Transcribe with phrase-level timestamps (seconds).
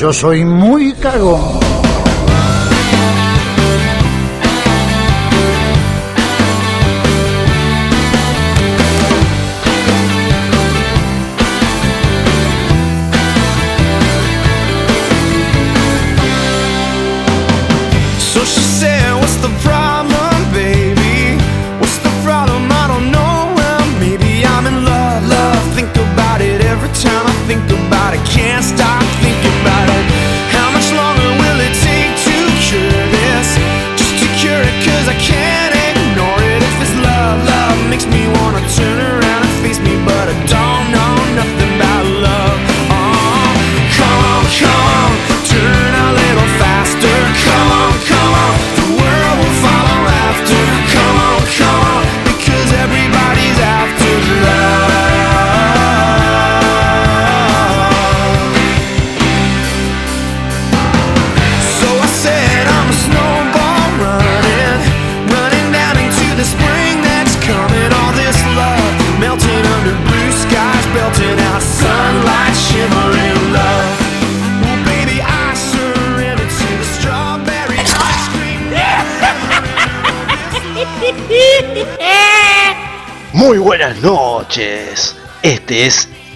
[0.00, 1.69] Yo soy muy cagón.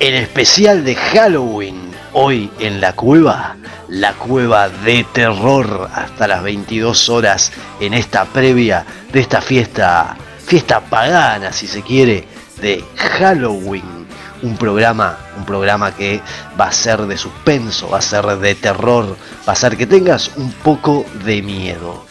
[0.04, 1.90] El especial de Halloween.
[2.12, 3.56] Hoy en la cueva,
[3.88, 10.80] la cueva de terror hasta las 22 horas en esta previa de esta fiesta, fiesta
[10.80, 12.28] pagana si se quiere,
[12.60, 14.06] de Halloween.
[14.42, 16.20] Un programa, un programa que
[16.60, 19.16] va a ser de suspenso, va a ser de terror,
[19.48, 22.04] va a ser que tengas un poco de miedo.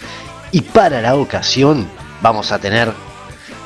[0.51, 1.87] Y para la ocasión
[2.23, 2.91] vamos a tener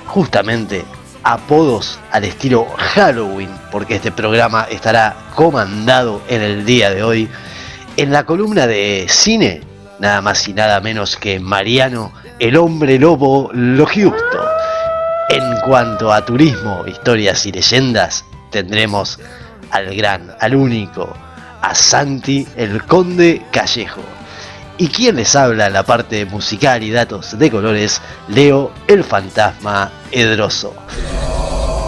[0.06, 0.84] justamente
[1.28, 7.30] apodos al estilo Halloween, porque este programa estará comandado en el día de hoy
[7.98, 9.62] en la columna de cine,
[10.00, 14.40] nada más y nada menos que Mariano, el hombre lobo lo justo.
[15.30, 19.20] En cuanto a turismo, historias y leyendas, tendremos
[19.72, 21.14] al gran, al único,
[21.62, 24.17] a Santi, el conde Callejo.
[24.80, 29.90] Y quien les habla en la parte musical y datos de colores, Leo el fantasma
[30.12, 30.76] Edroso.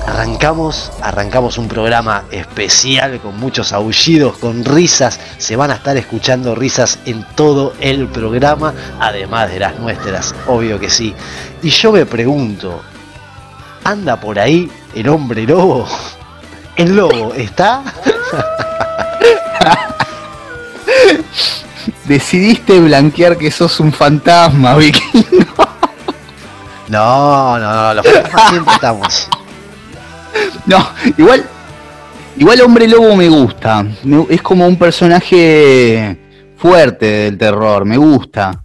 [0.07, 5.19] Arrancamos, arrancamos un programa especial con muchos aullidos, con risas.
[5.38, 10.79] Se van a estar escuchando risas en todo el programa, además de las nuestras, obvio
[10.79, 11.13] que sí.
[11.61, 12.81] Y yo me pregunto,
[13.83, 15.88] ¿anda por ahí el hombre lobo?
[16.75, 17.83] ¿El lobo está?
[22.09, 25.25] Decidiste blanquear que sos un fantasma, Vicky.
[26.90, 29.28] No, no, no, los fantasmas siempre estamos.
[30.66, 31.46] No, igual.
[32.38, 33.86] Igual Hombre Lobo me gusta.
[34.03, 36.18] Me- es como un personaje
[36.58, 38.64] fuerte del terror, me gusta.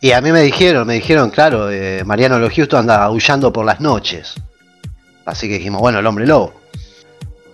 [0.00, 3.66] Y a mí me dijeron, me dijeron, claro, eh, Mariano Lo Justo anda aullando por
[3.66, 4.34] las noches.
[5.26, 6.54] Así que dijimos, bueno, el hombre lobo.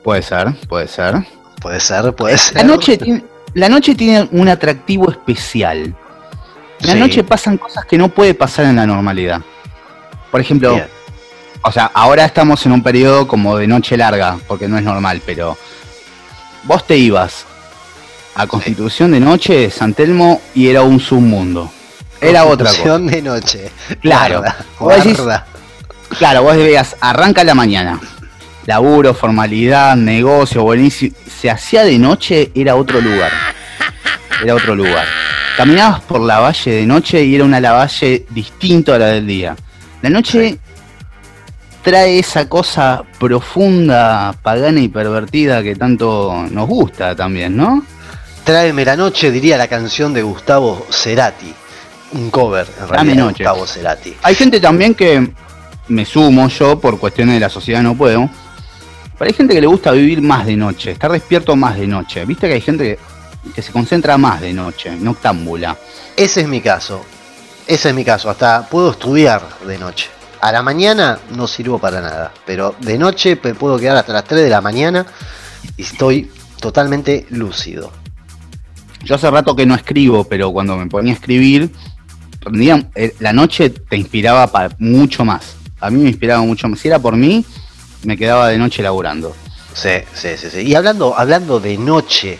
[0.04, 1.14] Puede ser, puede ser.
[1.62, 2.56] Puede ser, puede ser.
[2.56, 3.24] La noche, tiene,
[3.56, 5.78] la noche tiene un atractivo especial.
[6.80, 6.98] En la Sí.
[6.98, 9.40] noche pasan cosas que no puede pasar en la normalidad.
[10.30, 10.86] Por ejemplo, Bien.
[11.62, 15.22] o sea, ahora estamos en un periodo como de noche larga, porque no es normal,
[15.24, 15.56] pero
[16.64, 17.46] vos te ibas
[18.34, 21.72] a Constitución de noche, San Telmo, y era un submundo.
[22.20, 22.82] Era otra cosa.
[22.82, 23.70] Constitución de noche.
[24.02, 24.40] Claro.
[24.40, 25.42] Guarda, Vos decís-.
[26.18, 27.98] Claro, vos veías, arranca la mañana.
[28.66, 31.16] Laburo, formalidad, negocio, buenísimo.
[31.46, 33.30] Se hacía de noche, era otro lugar.
[34.42, 35.06] Era otro lugar.
[35.56, 39.54] Caminabas por la valle de noche y era una lavalle distinto a la del día.
[40.02, 40.58] La noche
[41.82, 47.84] trae esa cosa profunda, pagana y pervertida que tanto nos gusta también, ¿no?
[48.42, 51.54] Tráeme la noche, diría la canción de Gustavo Cerati.
[52.14, 53.44] Un cover, en realidad, noche.
[53.44, 54.16] Gustavo Cerati.
[54.20, 55.30] Hay gente también que
[55.86, 58.28] me sumo yo, por cuestiones de la sociedad no puedo.
[59.18, 62.24] Pero hay gente que le gusta vivir más de noche, estar despierto más de noche.
[62.24, 62.98] Viste que hay gente
[63.44, 65.76] que, que se concentra más de noche, noctámbula.
[66.16, 67.04] Ese es mi caso.
[67.66, 68.28] Ese es mi caso.
[68.28, 70.08] Hasta puedo estudiar de noche.
[70.40, 72.32] A la mañana no sirvo para nada.
[72.44, 75.06] Pero de noche me puedo quedar hasta las 3 de la mañana
[75.76, 76.30] y estoy
[76.60, 77.92] totalmente lúcido.
[79.02, 81.70] Yo hace rato que no escribo, pero cuando me ponía a escribir,
[82.94, 85.56] eh, la noche te inspiraba para mucho más.
[85.80, 86.80] A mí me inspiraba mucho más.
[86.80, 87.44] Si era por mí,
[88.06, 89.34] me quedaba de noche laburando.
[89.74, 90.60] Sí, sí, sí, sí.
[90.62, 92.38] Y hablando, hablando de noche,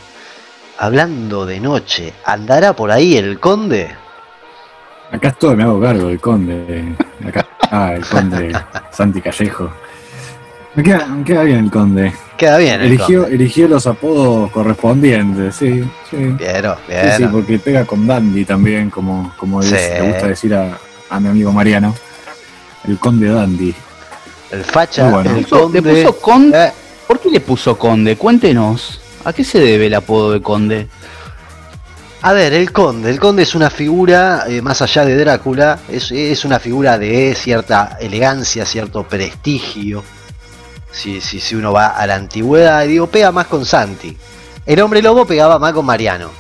[0.79, 3.91] hablando de noche, ¿andará por ahí el conde?
[5.13, 6.95] Acá estoy, me hago cargo, el conde.
[7.27, 8.53] Acá, ah, el conde
[8.91, 9.71] Santi Callejo.
[10.75, 12.13] Me queda, me queda bien el conde.
[12.37, 12.81] Queda bien.
[12.81, 13.35] el Eligió, conde.
[13.37, 16.35] eligió los apodos correspondientes, sí, sí.
[16.39, 17.33] Piero, Sí, sí, Piero.
[17.33, 19.73] porque pega con Dandy también, como, como Sí.
[19.75, 20.79] le gusta decir a,
[21.11, 21.95] a mi amigo Mariano.
[22.87, 23.75] El conde Dandy.
[24.51, 25.31] El facha, bueno.
[25.37, 25.81] el puso- conde.
[25.83, 26.73] le puso conde.
[27.07, 28.17] ¿Por qué le puso conde?
[28.17, 29.01] Cuéntenos.
[29.25, 30.89] ¿A qué se debe el apodo de conde?
[32.23, 33.11] A ver, el conde.
[33.11, 37.35] El conde es una figura, eh, más allá de Drácula, es, es una figura de
[37.37, 40.03] cierta elegancia, cierto prestigio.
[40.91, 44.17] Si, si, si uno va a la antigüedad, y digo, pega más con Santi.
[44.65, 46.31] El hombre lobo pegaba más con Mariano.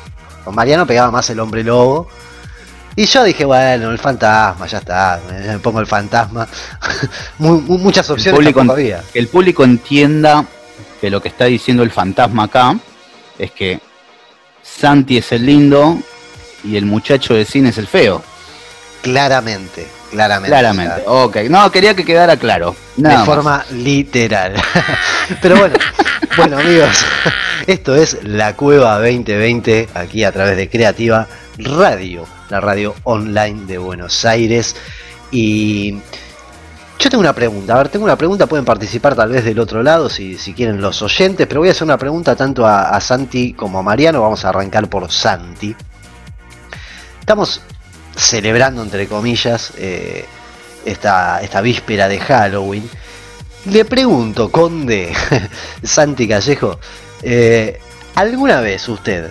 [0.44, 2.08] Con Mariano pegaba más el hombre lobo.
[2.98, 6.48] Y yo dije, bueno, el fantasma, ya está, me pongo el fantasma.
[7.38, 9.02] Mu- mu- muchas opciones público tampoco había.
[9.12, 10.44] Que el público entienda
[11.00, 12.74] que lo que está diciendo el fantasma acá
[13.38, 13.80] es que
[14.62, 15.98] Santi es el lindo
[16.64, 18.22] y el muchacho de cine es el feo.
[19.02, 20.48] Claramente, claramente.
[20.48, 21.02] Claramente.
[21.06, 21.36] Ok.
[21.50, 22.74] No, quería que quedara claro.
[22.96, 23.26] Nada de más.
[23.26, 24.54] forma literal.
[25.42, 25.76] Pero bueno,
[26.36, 27.04] bueno amigos,
[27.66, 31.28] esto es la Cueva 2020 aquí a través de Creativa
[31.58, 34.76] Radio, la radio online de Buenos Aires.
[35.30, 35.92] Y
[36.98, 39.82] yo tengo una pregunta, a ver, tengo una pregunta, pueden participar tal vez del otro
[39.82, 43.52] lado si, quieren los oyentes, pero voy a hacer una pregunta tanto a, a Santi
[43.52, 45.74] como a Mariano, vamos a arrancar por Santi.
[47.20, 47.60] Estamos
[48.16, 50.24] celebrando, entre comillas, eh,
[50.84, 52.88] esta, esta víspera de Halloween.
[53.66, 55.12] Le pregunto, Conde
[55.82, 56.78] Santi Callejo,
[57.22, 57.80] eh,
[58.14, 59.30] ¿alguna vez usted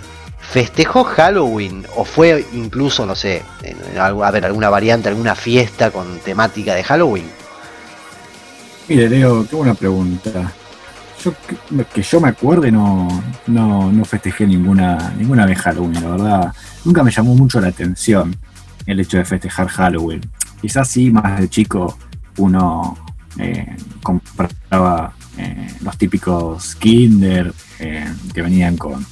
[0.50, 6.18] festejó Halloween o fue incluso, no sé, en, a ver, alguna variante, alguna fiesta con
[6.20, 7.28] temática de Halloween?
[8.88, 10.52] Mire, Leo, qué buena pregunta.
[11.22, 13.08] Yo que, que yo me acuerde no,
[13.48, 16.54] no, no festejé ninguna, ninguna vez Halloween, la verdad.
[16.84, 18.36] Nunca me llamó mucho la atención
[18.86, 20.20] el hecho de festejar Halloween.
[20.60, 21.98] Quizás sí, más de chico,
[22.36, 22.96] uno
[23.38, 29.04] eh, compraba eh, los típicos Kinder eh, que venían con,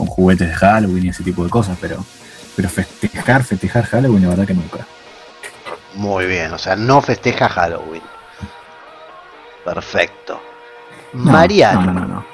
[0.00, 2.02] con juguetes de Halloween y ese tipo de cosas, pero,
[2.56, 4.86] pero festejar, festejar Halloween, la verdad que nunca.
[5.94, 8.02] Muy bien, o sea, no festeja Halloween.
[9.64, 10.40] Perfecto.
[11.12, 11.82] No, Mariano.
[11.82, 12.26] No, no, no, no.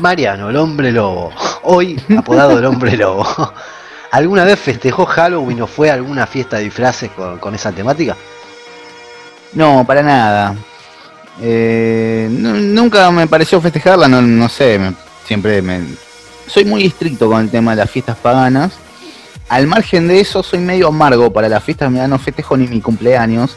[0.00, 1.30] Mariano, el hombre lobo.
[1.62, 3.24] Hoy apodado el hombre lobo.
[4.10, 8.16] ¿Alguna vez festejó Halloween o fue a alguna fiesta de disfraces con, con esa temática?
[9.52, 10.54] No, para nada.
[11.40, 15.82] Eh, nu- nunca me pareció festejarla, no, no sé, me- siempre me...
[16.48, 18.72] Soy muy estricto con el tema de las fiestas paganas.
[19.50, 22.80] Al margen de eso, soy medio amargo para las fiestas, mira, no festejo ni mi
[22.80, 23.56] cumpleaños.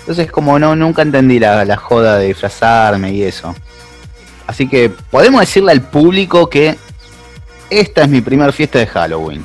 [0.00, 3.54] Entonces, como no, nunca entendí la, la joda de disfrazarme y eso.
[4.46, 6.76] Así que podemos decirle al público que
[7.70, 9.44] esta es mi primera fiesta de Halloween.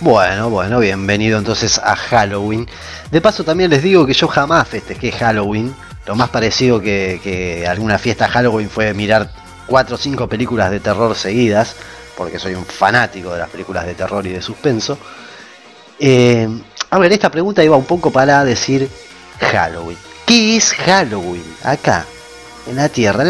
[0.00, 2.68] Bueno, bueno, bienvenido entonces a Halloween.
[3.10, 5.74] De paso también les digo que yo jamás festejé Halloween.
[6.06, 9.32] Lo más parecido que, que alguna fiesta Halloween fue mirar
[9.66, 11.76] cuatro o cinco películas de terror seguidas,
[12.16, 14.98] porque soy un fanático de las películas de terror y de suspenso.
[15.98, 16.48] Eh,
[16.90, 18.88] a ver, esta pregunta iba un poco para decir
[19.40, 19.98] Halloween.
[20.26, 21.44] ¿Qué es Halloween?
[21.62, 22.04] Acá,
[22.66, 23.24] en la Tierra,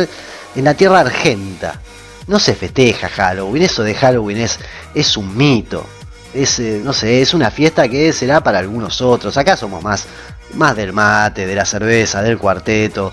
[0.54, 1.80] en- la Tierra Argenta.
[2.26, 4.58] No se festeja Halloween, eso de Halloween es,
[4.94, 5.86] es un mito
[6.34, 9.36] es, eh, no sé, es una fiesta que será para algunos otros.
[9.38, 10.04] Acá somos más,
[10.54, 13.10] más del mate, de la cerveza, del cuarteto.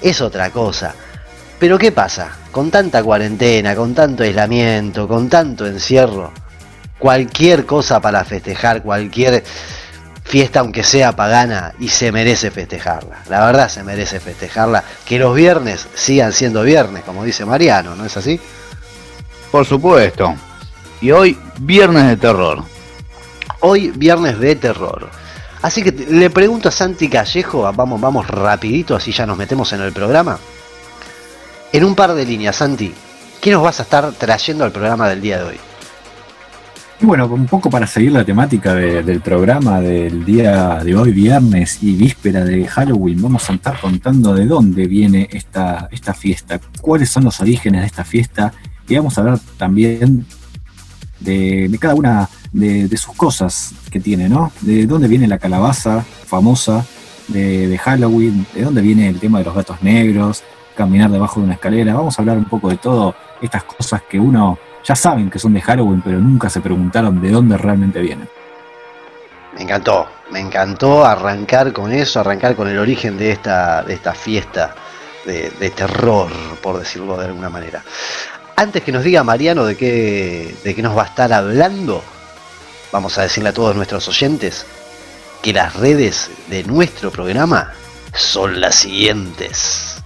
[0.00, 0.94] Es otra cosa.
[1.58, 2.36] Pero ¿qué pasa?
[2.52, 6.32] Con tanta cuarentena, con tanto aislamiento, con tanto encierro,
[6.98, 9.42] cualquier cosa para festejar, cualquier
[10.22, 13.22] fiesta aunque sea pagana y se merece festejarla.
[13.28, 14.84] La verdad se merece festejarla.
[15.06, 18.38] Que los viernes sigan siendo viernes, como dice Mariano, ¿no es así?
[19.50, 20.34] Por supuesto.
[21.00, 22.64] Y hoy, viernes de terror.
[23.60, 25.08] Hoy viernes de terror.
[25.62, 29.80] Así que le pregunto a Santi Callejo, vamos, vamos rapidito, así ya nos metemos en
[29.80, 30.38] el programa.
[31.72, 32.92] En un par de líneas, Santi,
[33.40, 35.56] ¿qué nos vas a estar trayendo al programa del día de hoy?
[37.00, 41.12] Y bueno, un poco para seguir la temática de- del programa del día de hoy,
[41.12, 46.58] viernes y víspera de Halloween, vamos a estar contando de dónde viene esta, esta fiesta,
[46.80, 48.52] cuáles son los orígenes de esta fiesta
[48.88, 50.24] y vamos a hablar también
[51.20, 54.50] de, cada una de, sus cosas que tiene, ¿no?
[54.62, 56.86] De dónde viene la calabaza famosa
[57.28, 60.44] de Halloween, de dónde viene el tema de los gatos negros,
[60.76, 64.20] caminar debajo de una escalera, vamos a hablar un poco de todo estas cosas que
[64.20, 68.28] uno ya saben que son de Halloween, pero nunca se preguntaron de dónde realmente vienen.
[69.54, 74.14] Me encantó, me encantó arrancar con eso, arrancar con el origen de esta, de esta
[74.14, 74.74] fiesta
[75.24, 76.30] de, terror,
[76.62, 77.82] por decirlo de alguna manera.
[78.54, 82.02] Antes que nos diga Mariano de qué, de qué nos va a estar hablando,
[82.92, 84.66] vamos a decirle a todos nuestros oyentes
[85.42, 87.72] que las redes de nuestro programa
[88.14, 90.02] son las siguientes.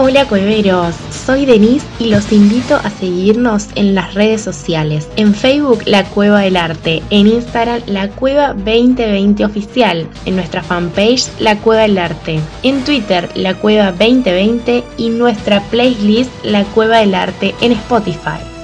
[0.00, 5.08] Hola cueveros, soy Denise y los invito a seguirnos en las redes sociales.
[5.16, 11.26] En Facebook La Cueva del Arte, en Instagram La Cueva 2020 Oficial, en nuestra fanpage
[11.40, 17.16] La Cueva del Arte, en Twitter La Cueva 2020 y nuestra playlist La Cueva del
[17.16, 18.57] Arte en Spotify.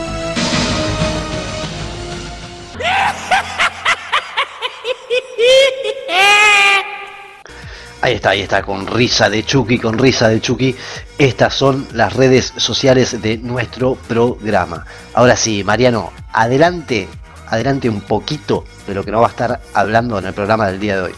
[8.05, 10.77] Ahí está, ahí está, con risa de Chucky, con risa de Chucky.
[11.17, 14.85] Estas son las redes sociales de nuestro programa.
[15.15, 17.09] Ahora sí, Mariano, adelante,
[17.47, 20.81] adelante un poquito de lo que nos va a estar hablando en el programa del
[20.81, 21.13] día de hoy.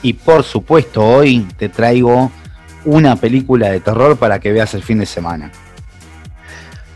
[0.00, 2.32] Y por supuesto, hoy te traigo
[2.86, 5.52] una película de terror para que veas el fin de semana.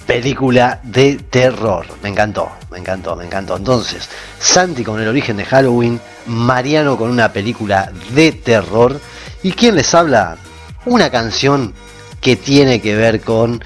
[0.06, 1.86] Película de terror.
[2.02, 3.56] Me encantó, me encantó, me encantó.
[3.56, 9.00] Entonces, Santi con el origen de Halloween, Mariano con una película de terror.
[9.42, 10.36] ¿Y quién les habla?
[10.84, 11.74] Una canción
[12.20, 13.62] que tiene que ver con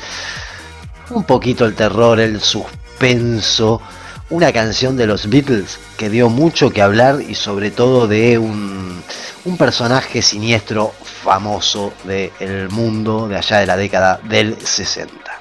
[1.11, 3.81] un poquito el terror, el suspenso.
[4.31, 9.03] Una canción de los Beatles que dio mucho que hablar y sobre todo de un,
[9.45, 15.34] un personaje siniestro famoso del mundo de allá de la década del 60.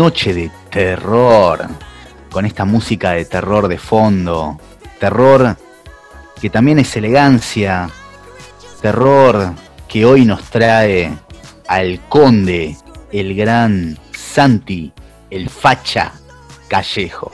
[0.00, 1.68] Noche de terror,
[2.30, 4.58] con esta música de terror de fondo,
[4.98, 5.58] terror
[6.40, 7.90] que también es elegancia,
[8.80, 9.52] terror
[9.86, 11.12] que hoy nos trae
[11.68, 12.78] al conde,
[13.12, 14.90] el gran Santi,
[15.28, 16.12] el facha
[16.66, 17.30] Callejo.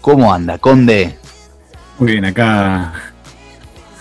[0.00, 1.16] ¿Cómo anda, conde?
[2.00, 2.94] Muy bien, acá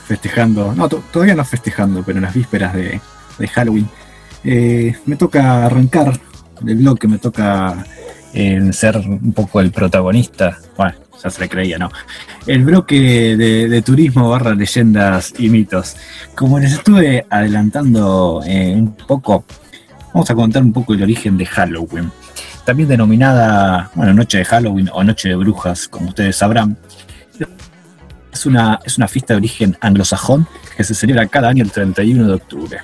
[0.08, 3.00] festejando, no, to- todavía no festejando, pero en las vísperas de,
[3.38, 3.88] de Halloween.
[4.44, 6.20] Eh, me toca arrancar
[6.62, 7.86] del bloque, me toca
[8.72, 10.58] ser un poco el protagonista.
[10.78, 11.90] Bueno, ya se le creía, ¿no?
[12.48, 15.96] El bloque de, de turismo barra leyendas y mitos.
[16.36, 19.44] Como les estuve adelantando eh, un poco,
[20.14, 22.12] vamos a contar un poco el origen de Halloween.
[22.66, 26.78] También denominada, bueno, Noche de Halloween o Noche de Brujas, como ustedes sabrán.
[28.32, 30.48] Es una, es una fiesta de origen anglosajón
[30.78, 32.80] que se celebra cada año el 31 de octubre.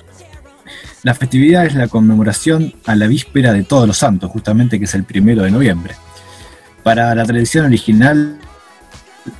[1.06, 4.94] La festividad es la conmemoración a la víspera de Todos los Santos, justamente que es
[4.96, 5.94] el primero de noviembre.
[6.82, 8.36] Para la tradición original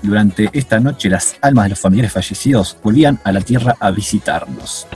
[0.01, 4.87] durante esta noche las almas de los familiares fallecidos volvían a la tierra a visitarnos.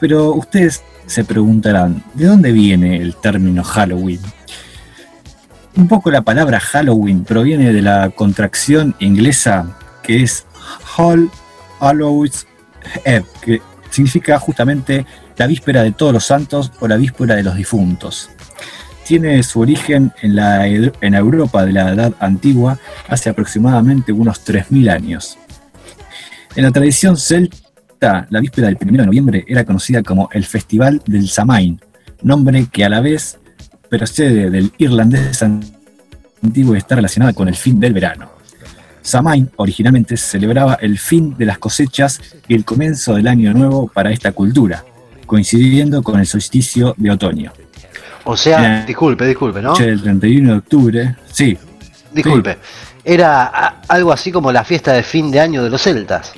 [0.00, 4.20] Pero ustedes se preguntarán, ¿de dónde viene el término Halloween?
[5.76, 10.46] Un poco la palabra Halloween proviene de la contracción inglesa que es
[10.96, 11.30] All
[11.80, 12.46] Hallows
[13.04, 15.04] Eve, que significa justamente
[15.36, 18.30] la víspera de todos los santos o la víspera de los difuntos.
[19.06, 24.90] Tiene su origen en la, en Europa de la Edad Antigua hace aproximadamente unos 3.000
[24.90, 25.38] años.
[26.56, 31.02] En la tradición celta, la víspera del 1 de noviembre era conocida como el Festival
[31.06, 31.80] del Samain,
[32.22, 33.38] nombre que a la vez
[33.90, 38.30] procede del irlandés antiguo y está relacionada con el fin del verano.
[39.02, 44.10] Samain originalmente celebraba el fin de las cosechas y el comienzo del año nuevo para
[44.10, 44.82] esta cultura,
[45.26, 47.52] coincidiendo con el solsticio de otoño.
[48.24, 49.70] O sea, disculpe, disculpe, ¿no?
[49.70, 51.56] Noche del 31 de octubre, sí,
[52.12, 52.58] Disculpe.
[53.04, 56.32] Era a- algo así como la fiesta de fin de año de los celtas.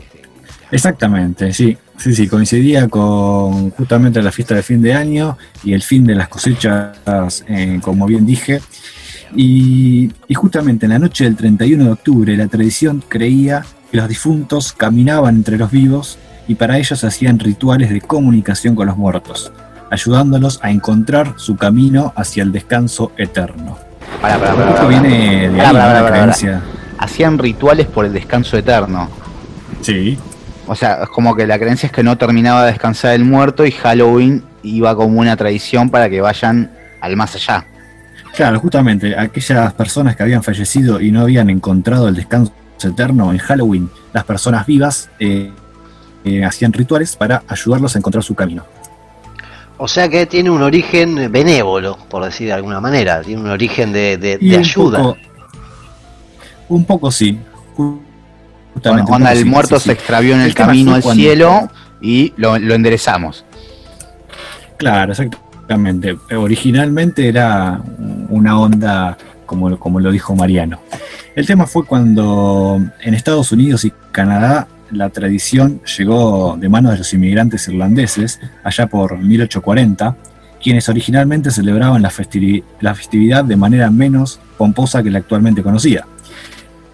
[0.71, 5.83] exactamente, sí, sí, sí, coincidía con justamente la fiesta de fin de año y el
[5.83, 6.97] fin de las cosechas,
[7.49, 8.61] eh, como bien dije.
[9.35, 14.09] Y, y justamente en la noche del 31 de octubre la tradición creía que los
[14.09, 19.53] difuntos caminaban entre los vivos y para ellos hacían rituales de comunicación con los muertos,
[19.91, 23.79] ayudándolos a encontrar su camino hacia el descanso eterno.
[24.21, 26.07] Pará, pará, pará, Esto viene de ahí, pará.
[26.09, 26.63] creencia.
[26.99, 29.11] Hacían rituales por el descanso eterno.
[29.83, 30.19] Sí,
[30.67, 33.65] O sea, es como que la creencia es que no terminaba de descansar el muerto
[33.67, 37.65] y Halloween iba como una tradición para que vayan al más allá.
[38.35, 43.39] Claro, justamente aquellas personas que habían fallecido y no habían encontrado el descanso eterno en
[43.39, 45.51] Halloween, las personas vivas eh,
[46.27, 48.65] eh, hacían rituales para ayudarlos a encontrar su camino.
[49.79, 53.21] O sea que tiene un origen benévolo, por decir de alguna manera.
[53.23, 54.99] Tiene un origen de, de- Y de un ayuda.
[55.03, 55.17] poco-
[56.69, 57.39] un poco sí.
[57.77, 58.01] ju-
[58.83, 59.89] Bueno, Justamente, poco el sí, muerto sí, sí.
[59.89, 63.45] se extravió en el, camino al cuando- cielo y lo, lo enderezamos.
[64.77, 66.17] Claro, exactamente.
[66.37, 67.81] Originalmente era
[68.29, 70.81] una onda, como, como lo dijo Mariano.
[71.35, 76.99] El tema fue cuando en Estados Unidos y Canadá la tradición llegó de manos de
[76.99, 80.17] los inmigrantes irlandeses, allá por 1840,
[80.63, 86.07] quienes originalmente celebraban la, festivi- la festividad de manera menos pomposa que la actualmente conocida.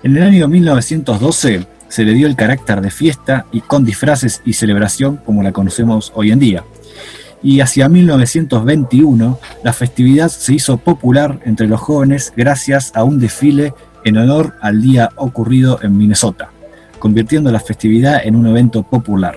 [0.02, 4.55] En el año 1912 se le dio el carácter de fiesta y con disfraces y
[4.55, 6.64] celebración como la conocemos hoy en día
[7.44, 13.74] y hacia 1921 la festividad se hizo popular entre los jóvenes gracias a un desfile
[14.05, 16.50] en honor al día ocurrido en Minnesota,
[17.02, 19.36] convirtiendo la festividad en un evento popular.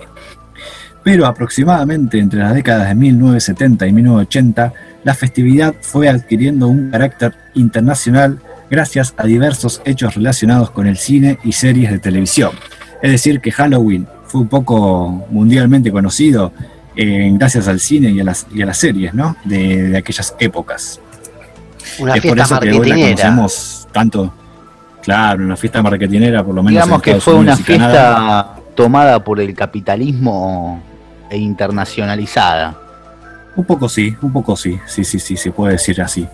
[1.03, 4.73] Pero aproximadamente entre las décadas de 1970 y 1980,
[5.03, 11.39] la festividad fue adquiriendo un carácter internacional gracias a diversos hechos relacionados con el cine
[11.43, 12.51] y series de televisión.
[13.01, 16.53] Es decir, que Halloween fue un poco mundialmente conocido
[16.95, 19.35] eh, gracias al cine y a las, y a las series, ¿no?
[19.43, 20.99] De, de aquellas épocas.
[21.97, 24.31] Una es por eso que hoy la conocemos tanto,
[25.05, 26.83] claro, una fiesta marketinera, por lo menos.
[26.83, 27.63] Digamos en que Estados fue una Canadá.
[28.53, 30.81] fiesta tomada por el capitalismo
[31.29, 32.75] e internacionalizada.
[33.55, 36.27] Un poco sí, un poco sí, sí, sí, sí, se puede decir así.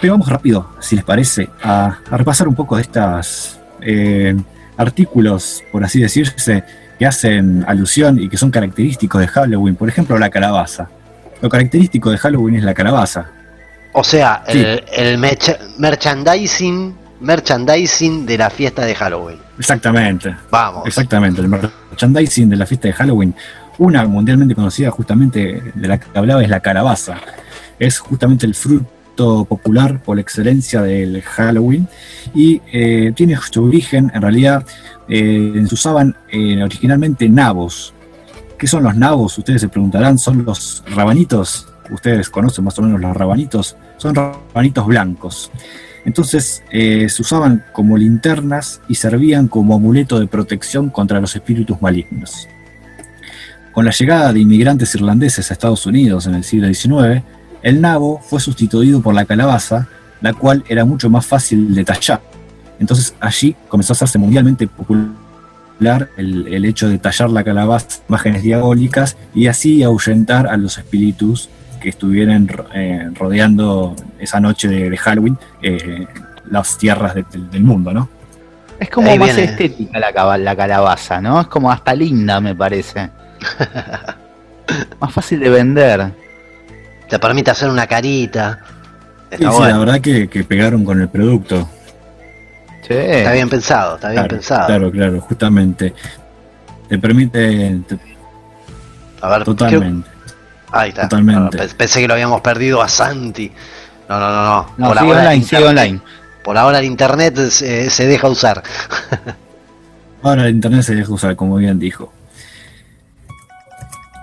[0.00, 4.34] Pero vamos rápido, si les parece, a, a repasar un poco de estas eh,
[4.76, 6.64] artículos, por así decirse,
[6.98, 9.76] que hacen alusión y que son característicos de Halloween.
[9.76, 10.88] Por ejemplo, la calabaza.
[11.42, 13.26] Lo característico de Halloween es la calabaza.
[13.92, 14.58] O sea, Sí.
[14.60, 19.38] el, el merch- merchandising, merchandising de la fiesta de Halloween.
[19.58, 20.86] Exactamente, Vamos.
[20.86, 21.40] exactamente.
[21.40, 23.34] El merchandising de la fiesta de Halloween,
[23.78, 27.18] una mundialmente conocida justamente de la que hablaba es la calabaza.
[27.78, 31.88] Es justamente el fruto popular por excelencia del Halloween
[32.34, 34.64] y eh, tiene su origen, en realidad,
[35.08, 37.92] eh, se usaban eh, originalmente nabos.
[38.58, 39.36] ¿Qué son los nabos?
[39.38, 41.66] Ustedes se preguntarán, son los rabanitos.
[41.90, 43.76] Ustedes conocen más o menos los rabanitos.
[43.96, 45.50] Son rabanitos blancos.
[46.04, 51.80] Entonces eh, se usaban como linternas y servían como amuleto de protección contra los espíritus
[51.82, 52.48] malignos.
[53.72, 57.22] Con la llegada de inmigrantes irlandeses a Estados Unidos en el siglo XIX,
[57.62, 59.88] el nabo fue sustituido por la calabaza,
[60.20, 62.20] la cual era mucho más fácil de tallar.
[62.78, 68.42] Entonces allí comenzó a hacerse mundialmente popular el, el hecho de tallar la calabaza, imágenes
[68.42, 74.96] diabólicas, y así ahuyentar a los espíritus que estuvieran eh, rodeando esa noche de, de
[74.96, 76.06] Halloween eh,
[76.50, 78.08] las tierras de- del- del mundo, ¿no?
[78.78, 79.50] Es como Ahí más viene.
[79.52, 81.40] estética la, calabaza, ¿no?
[81.40, 83.10] Es como hasta linda, me parece.
[85.00, 86.12] más fácil de vender.
[87.08, 88.60] Te permite hacer una carita.
[89.30, 91.68] Sí, sí, la verdad que, que pegaron con el producto.
[92.86, 92.94] Sí.
[92.94, 94.66] Está bien pensado, está bien Claro, pensado.
[94.66, 95.94] Claro, claro, justamente.
[96.88, 97.80] Te permite.
[97.86, 97.98] te-
[99.20, 100.08] A ver, creo- totalmente.
[100.72, 101.02] Ahí está.
[101.02, 101.58] totalmente.
[101.58, 103.50] Pe- Pensé que lo habíamos perdido a Santi.
[104.08, 104.66] No, no, no, no.
[104.76, 106.00] No, por, sigue ahora el online, sigue internet- online.
[106.44, 108.62] por ahora el internet se, se deja usar.
[110.22, 112.12] Ahora el internet se deja usar, como bien dijo.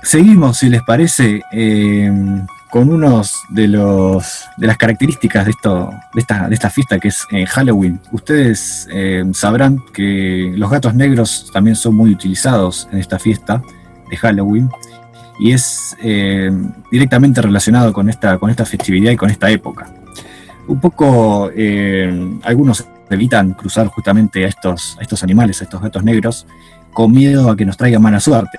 [0.04, 2.12] Seguimos, si les parece, eh,
[2.70, 7.08] con unos de los de las características de esto, de esta, de esta fiesta que
[7.10, 8.00] es eh, Halloween.
[8.12, 13.62] Ustedes eh, sabrán que los gatos negros también son muy utilizados en esta fiesta
[14.10, 14.70] de Halloween
[15.40, 16.52] y es eh,
[16.92, 19.88] directamente relacionado con esta, con esta festividad y con esta época.
[20.68, 26.04] Un poco eh, algunos evitan cruzar justamente a estos, a estos animales, a estos gatos
[26.04, 26.46] negros,
[26.92, 28.58] con miedo a que nos traigan mala suerte.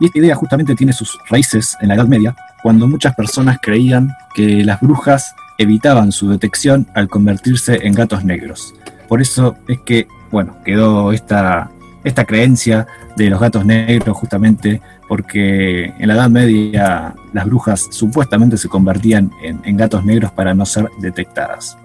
[0.00, 4.10] Y esta idea justamente tiene sus raíces en la Edad Media, cuando muchas personas creían
[4.34, 8.74] que las brujas evitaban su detección al convertirse en gatos negros.
[9.08, 11.70] Por eso es que, bueno, quedó esta,
[12.04, 12.86] esta creencia
[13.16, 19.30] de los gatos negros justamente porque en la Edad Media las brujas supuestamente se convertían
[19.42, 21.76] en, gatos negros para no ser detectadas.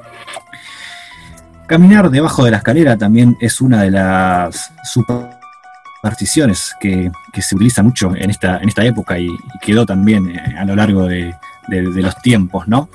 [1.68, 8.16] Caminar debajo de la escalera también es una de las supersticiones que, se utiliza mucho
[8.16, 9.28] en esta, en esta época y,
[9.62, 11.36] quedó también eh, a lo largo de
[11.70, 12.90] los tiempos, ¿no?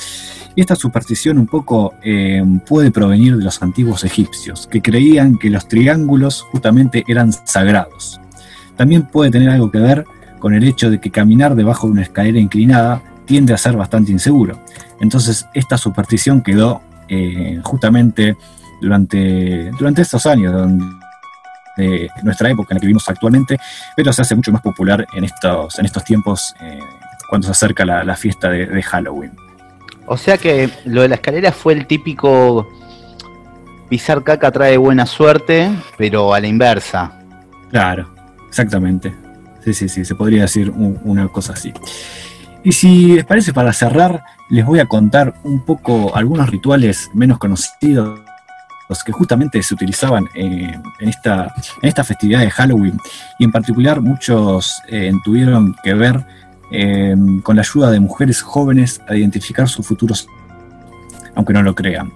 [0.55, 5.67] Esta superstición un poco eh, puede provenir de los antiguos egipcios, que creían que los
[5.67, 8.21] triángulos justamente eran sagrados.
[8.77, 10.05] También puede tener algo que ver
[10.38, 14.12] con el hecho de que caminar debajo de una escalera inclinada tiende a ser bastante
[14.12, 14.59] inseguro.
[15.01, 18.37] Entonces esta superstición quedó eh, justamente
[18.81, 20.53] durante, durante estos años,
[21.77, 23.59] de nuestra época en la que vivimos actualmente,
[23.97, 26.81] pero se hace mucho más popular en estos, en estos tiempos eh,
[27.31, 29.33] cuando se acerca la, fiesta de Halloween.
[30.12, 32.68] O sea que lo de la escalera fue el típico
[33.88, 37.18] pisar caca trae buena suerte, pero a la inversa.
[37.70, 38.12] Claro,
[38.46, 39.14] exactamente.
[39.64, 41.72] Sí, sí, sí, se podría decir un- una cosa así.
[42.62, 47.38] Y si les parece, para cerrar, les voy a contar un poco algunos rituales menos
[47.38, 48.20] conocidos
[49.07, 52.98] que justamente se utilizaban eh, en, esta, en esta festividad de Halloween.
[53.38, 56.22] Y en particular muchos eh, tuvieron que ver
[56.73, 60.27] eh, con la ayuda de mujeres jóvenes a identificar sus futuros,
[61.35, 62.13] aunque no lo crean.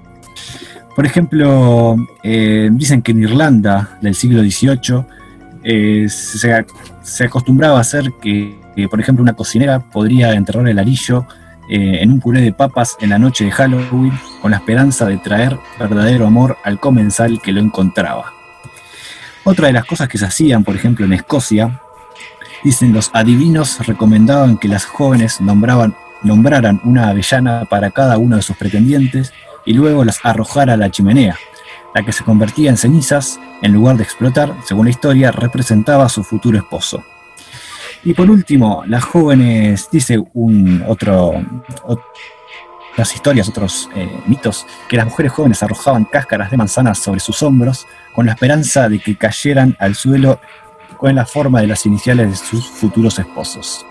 [0.95, 5.05] Por ejemplo, eh, dicen que en Irlanda del siglo XVIII
[5.62, 6.64] eh, se,
[7.03, 11.27] se acostumbraba a hacer que, que, por ejemplo, una cocinera podría enterrar el arillo
[11.69, 15.16] eh, en un puré de papas en la noche de Halloween con la esperanza de
[15.19, 18.33] traer verdadero amor al comensal que lo encontraba.
[19.42, 21.81] Otra de las cosas que se hacían, por ejemplo, en Escocia,
[22.64, 28.42] dicen los adivinos recomendaban que las jóvenes nombraban, nombraran una avellana para cada uno de
[28.42, 29.33] sus pretendientes
[29.64, 31.37] y luego las arrojara a la chimenea.
[31.95, 36.11] La que se convertía en cenizas, en lugar de explotar, según la historia, representaba a
[36.11, 37.03] su futuro esposo.
[38.05, 41.33] Y por último, las jóvenes, dice un otro,
[41.85, 47.42] otras historias, otros eh, mitos, que las mujeres jóvenes arrojaban cáscaras de manzanas sobre sus
[47.42, 50.38] hombros con la esperanza de que cayeran al suelo
[50.96, 53.85] con la forma de las iniciales de sus futuros esposos.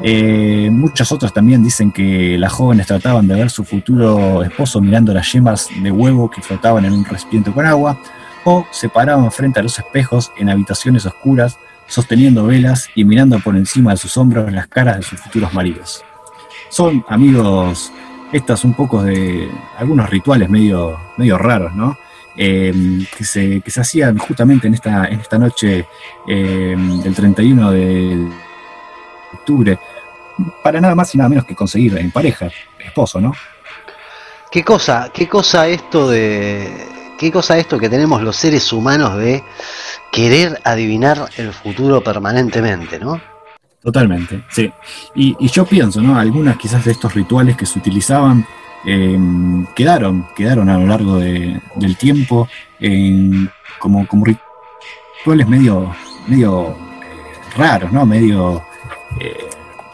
[0.00, 5.14] Eh, muchos otros también dicen que las jóvenes trataban de ver su futuro esposo mirando
[5.14, 7.98] las yemas de huevo que flotaban en un recipiente con agua,
[8.44, 13.56] o se paraban frente a los espejos en habitaciones oscuras, sosteniendo velas y mirando por
[13.56, 16.04] encima de sus hombros las caras de sus futuros maridos.
[16.68, 17.92] Son, amigos,
[18.32, 21.96] estas un poco de algunos rituales medio, medio raros, ¿no?
[22.38, 25.86] Eh, que, se, que se hacían justamente en esta, en esta noche
[26.28, 28.28] eh, del 31 de
[29.32, 29.78] octubre,
[30.62, 33.32] para nada más y nada menos que conseguir en pareja, esposo, ¿no?
[34.50, 36.94] ¿Qué cosa, qué cosa esto de.
[37.18, 39.42] ¿Qué cosa esto que tenemos los seres humanos de
[40.12, 43.18] querer adivinar el futuro permanentemente, ¿no?
[43.82, 44.70] Totalmente, sí.
[45.14, 46.18] Y, y yo pienso, ¿no?
[46.18, 48.46] Algunas quizás de estos rituales que se utilizaban
[48.86, 49.18] eh,
[49.74, 52.48] quedaron, quedaron a lo largo de- del tiempo
[52.80, 55.94] en- como, como rituales medio,
[56.28, 56.74] medio eh,
[57.56, 58.06] raros, ¿no?
[58.06, 58.62] Medio
[59.20, 59.36] eh,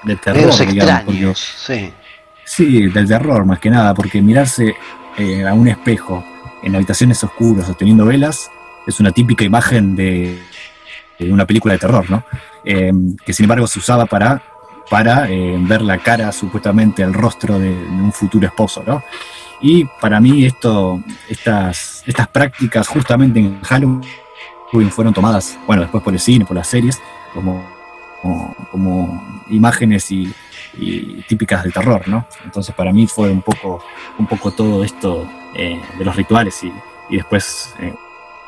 [0.04, 1.92] de terror, digamos, porque- sí.
[2.44, 4.74] Sí, del terror más que nada, porque mirarse
[5.16, 6.24] eh, a un espejo
[6.62, 8.50] en habitaciones oscuras sosteniendo velas
[8.86, 10.38] es una típica imagen de,
[11.18, 12.24] de una película de terror, ¿no?
[12.64, 12.92] Eh,
[13.24, 14.42] que sin embargo se usaba para,
[14.90, 19.02] para eh, ver la cara, supuestamente el rostro de, de un futuro esposo, ¿no?
[19.60, 24.02] Y para mí esto, estas, estas prácticas justamente en Halloween
[24.90, 27.00] fueron tomadas, bueno, después por el cine, por las series,
[27.32, 27.62] como
[28.70, 30.32] como imágenes y,
[31.28, 32.26] típicas del terror, ¿no?
[32.44, 33.84] Entonces para mí fue un poco,
[34.18, 36.72] un poco todo esto eh, de los rituales y,
[37.10, 37.92] y después, eh,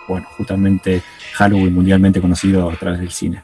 [0.09, 1.03] bueno, justamente
[1.35, 3.43] Halloween mundialmente conocido a través del cine.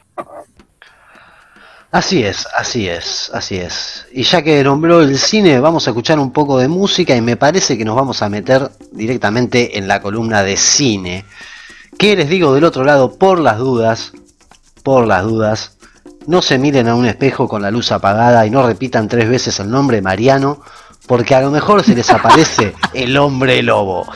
[1.91, 4.05] Así es, así es, así es.
[4.13, 7.35] Y ya que nombró el cine, vamos a escuchar un poco de música y me
[7.35, 11.25] parece que nos vamos a meter directamente en la columna de cine.
[11.97, 14.13] Que les digo del otro lado, por las dudas,
[14.83, 15.77] por las dudas,
[16.27, 19.59] no se miren a un espejo con la luz apagada y no repitan tres veces
[19.59, 20.61] el nombre Mariano,
[21.07, 24.07] porque a lo mejor se les aparece el hombre lobo.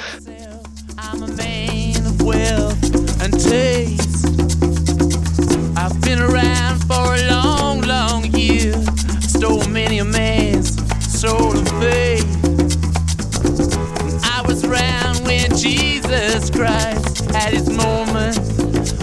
[17.39, 18.37] Had his moment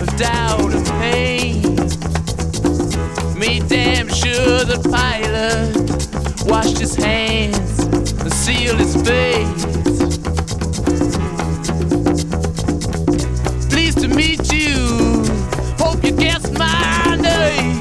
[0.00, 1.62] of doubt and pain.
[3.38, 5.76] Made damn sure the pilot
[6.46, 7.78] washed his hands
[8.22, 9.64] and sealed his face.
[13.70, 15.24] Pleased to meet you.
[15.78, 17.71] Hope you guess my name.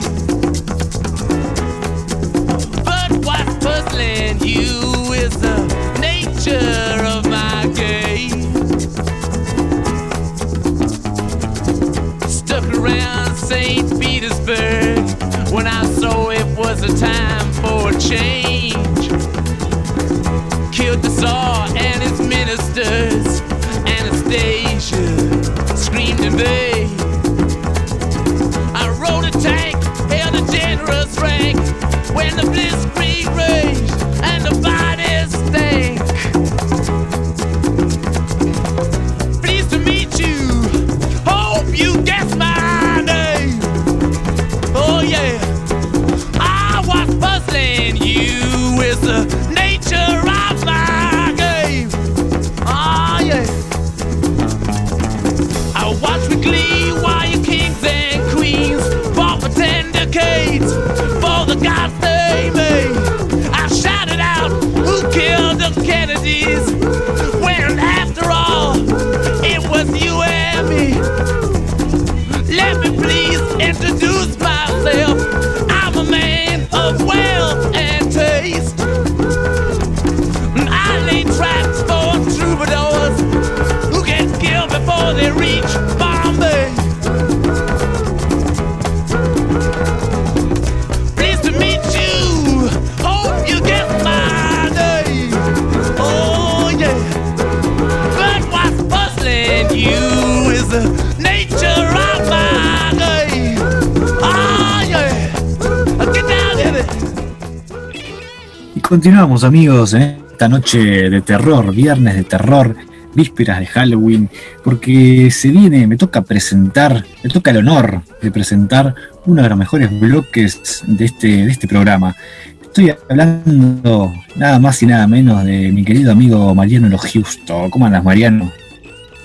[109.01, 112.75] Continuamos amigos en esta noche de terror, viernes de terror,
[113.15, 114.29] vísperas de Halloween,
[114.63, 118.93] porque se viene, me toca presentar, me toca el honor de presentar
[119.25, 122.15] uno de los mejores bloques de este, de este programa.
[122.61, 127.69] Estoy hablando nada más y nada menos de mi querido amigo Mariano Lo Justo.
[127.71, 128.51] ¿Cómo andas, Mariano?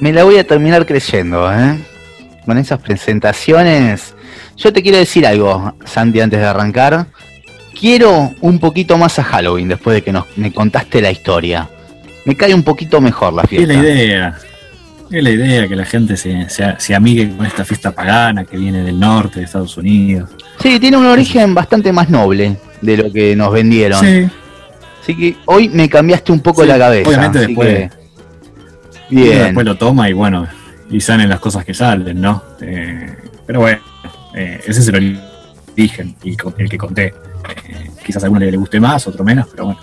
[0.00, 1.78] Me la voy a terminar creyendo, ¿eh?
[2.46, 4.14] Con esas presentaciones.
[4.56, 7.08] Yo te quiero decir algo, Santi, antes de arrancar.
[7.78, 11.68] Quiero un poquito más a Halloween después de que nos, me contaste la historia.
[12.24, 13.72] Me cae un poquito mejor la Es fiesta.
[13.74, 14.38] la idea.
[15.10, 18.56] Es la idea que la gente se, se, se amigue con esta fiesta pagana que
[18.56, 20.30] viene del norte de Estados Unidos.
[20.60, 24.00] Sí, tiene un origen bastante más noble de lo que nos vendieron.
[24.00, 24.28] Sí,
[25.02, 27.08] Así que hoy me cambiaste un poco Sí, la cabeza.
[27.08, 29.38] obviamente después- que- Bien.
[29.44, 30.48] después lo toma y bueno,
[30.90, 32.42] y salen las cosas que salen, ¿no?
[32.60, 33.14] Eh,
[33.46, 33.78] pero bueno,
[34.34, 35.20] eh, ese es el origen,
[35.76, 37.14] y co- el que conté.
[38.04, 39.80] Quizás a alguno le, le guste más, otro menos, pero bueno.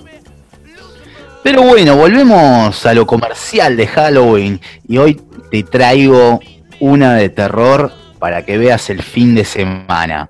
[1.44, 6.40] Pero bueno, volvemos a lo comercial de Halloween y hoy te traigo
[6.80, 10.30] una de terror para que veas el fin de semana.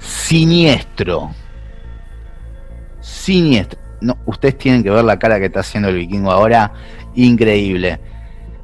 [0.00, 1.30] Siniestro.
[3.00, 3.78] Siniestro.
[4.00, 6.72] No, ustedes tienen que ver la cara que está haciendo el vikingo ahora.
[7.14, 8.00] Increíble.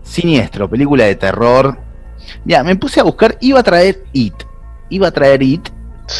[0.03, 1.79] Siniestro, película de terror.
[2.45, 4.35] Ya, me puse a buscar, iba a traer It.
[4.95, 5.71] Iba a traer It,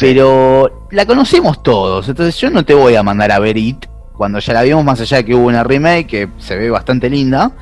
[0.01, 2.09] pero la conocemos todos.
[2.09, 4.99] Entonces yo no te voy a mandar a ver It cuando ya la vimos, más
[4.99, 7.53] allá de que hubo una remake que se ve bastante linda.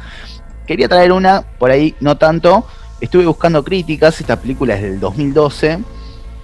[0.65, 2.65] Quería traer una, por ahí no tanto.
[2.99, 5.83] Estuve buscando críticas, esta película es del 2012.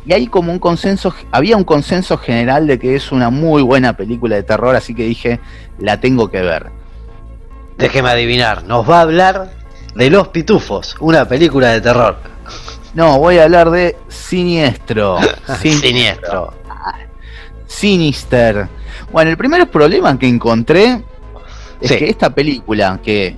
[0.05, 3.97] Y hay como un consenso, había un consenso general de que es una muy buena
[3.97, 5.39] película de terror, así que dije,
[5.79, 6.67] la tengo que ver.
[7.79, 9.51] Déjeme adivinar, nos va a hablar
[9.95, 12.17] de Los Pitufos, una película de terror.
[12.93, 15.17] No, voy a hablar de Siniestro.
[15.62, 16.54] Sin- Siniestro.
[17.67, 18.67] Sinister.
[19.12, 21.04] Bueno, el primer problema que encontré
[21.82, 21.97] es Sí.
[21.97, 23.36] que esta película que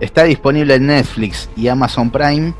[0.00, 2.54] está disponible en Netflix y Amazon Prime,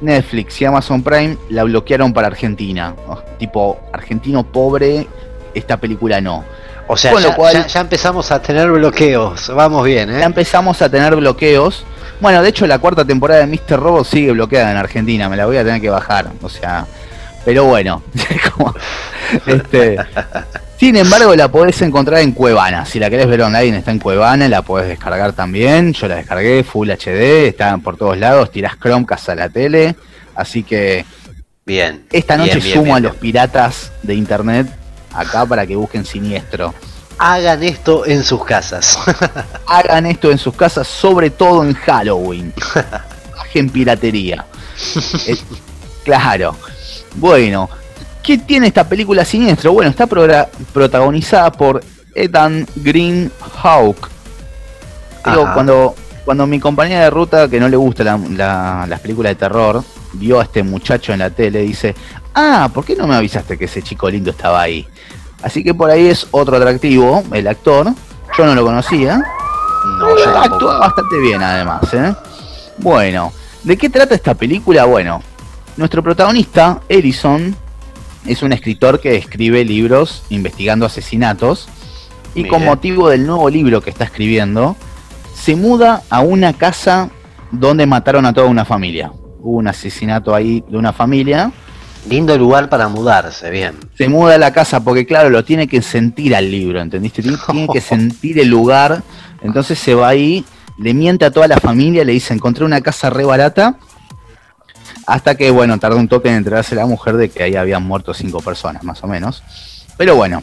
[0.00, 2.94] Netflix y Amazon Prime la bloquearon para Argentina.
[3.06, 5.06] Oh, Tipo, argentino pobre,
[5.54, 6.44] esta película no.
[6.86, 9.52] O sea, Con lo ya, cual- ya- ya empezamos a tener bloqueos.
[9.54, 10.24] Vamos bien, Ya ¿eh?
[10.24, 11.84] empezamos a tener bloqueos.
[12.20, 13.80] Bueno, de hecho la cuarta temporada de Mr.
[13.80, 16.86] Robot sigue bloqueada en Argentina, me la voy a tener que bajar, o sea,
[17.44, 18.02] pero bueno,
[18.54, 18.74] como-
[19.46, 19.96] este,
[20.76, 24.48] sin embargo la podés encontrar en Cuevana, si la querés ver online está en Cuevana,
[24.48, 29.30] la podés descargar también, yo la descargué Full HD, está por todos lados, tirás Chromecast
[29.30, 29.96] a la tele,
[30.34, 31.06] así que
[31.64, 32.04] Bien.
[32.12, 34.66] esta noche bien, bien, sumo bien, a los piratas de internet
[35.14, 36.74] acá para que busquen Siniestro.
[37.22, 38.98] Hagan esto en sus casas.
[39.66, 42.52] hagan esto en sus casas, sobre todo en Halloween.
[43.36, 44.46] Bajen piratería.
[45.26, 45.36] Eh,
[46.02, 46.56] claro.
[47.16, 47.68] Bueno,
[48.22, 49.72] ¿qué tiene esta película siniestro?
[49.72, 50.06] Bueno, está
[50.72, 51.82] protagonizada por
[52.14, 53.30] Ethan Green
[53.62, 54.08] Hawk.
[55.26, 59.30] Digo, cuando, cuando mi compañera de ruta, que no le gusta la- la- las películas
[59.32, 61.94] de terror, vio a este muchacho en la tele, dice,
[62.34, 64.86] ah, ¿por qué no me avisaste que ese chico lindo estaba ahí?
[65.42, 67.88] Así que por ahí es otro atractivo, el actor.
[68.36, 69.22] Yo no lo conocía.
[69.98, 72.14] No, yo Actúa bastante bien además, ¿eh?
[72.78, 74.84] Bueno, ¿de qué trata esta película?
[74.84, 75.22] Bueno,
[75.76, 77.56] nuestro protagonista, Ellison,
[78.26, 81.68] es un escritor que escribe libros investigando asesinatos
[82.34, 84.76] y con motivo del nuevo libro que está escribiendo,
[85.34, 87.10] se muda a una casa
[87.50, 89.10] donde mataron a toda una familia.
[89.40, 91.50] Hubo un asesinato ahí de una familia.
[92.08, 93.74] Lindo lugar para mudarse, bien.
[93.96, 97.22] Se muda a la casa porque, claro, lo tiene que sentir al libro, ¿entendiste?
[97.22, 99.02] Tiene, tiene que sentir el lugar.
[99.42, 100.44] Entonces se va ahí,
[100.78, 103.76] le miente a toda la familia, le dice, encontré una casa re barata.
[105.06, 108.14] Hasta que, bueno, tardó un toque en enterarse la mujer de que ahí habían muerto
[108.14, 109.42] cinco personas, más o menos.
[109.96, 110.42] Pero bueno,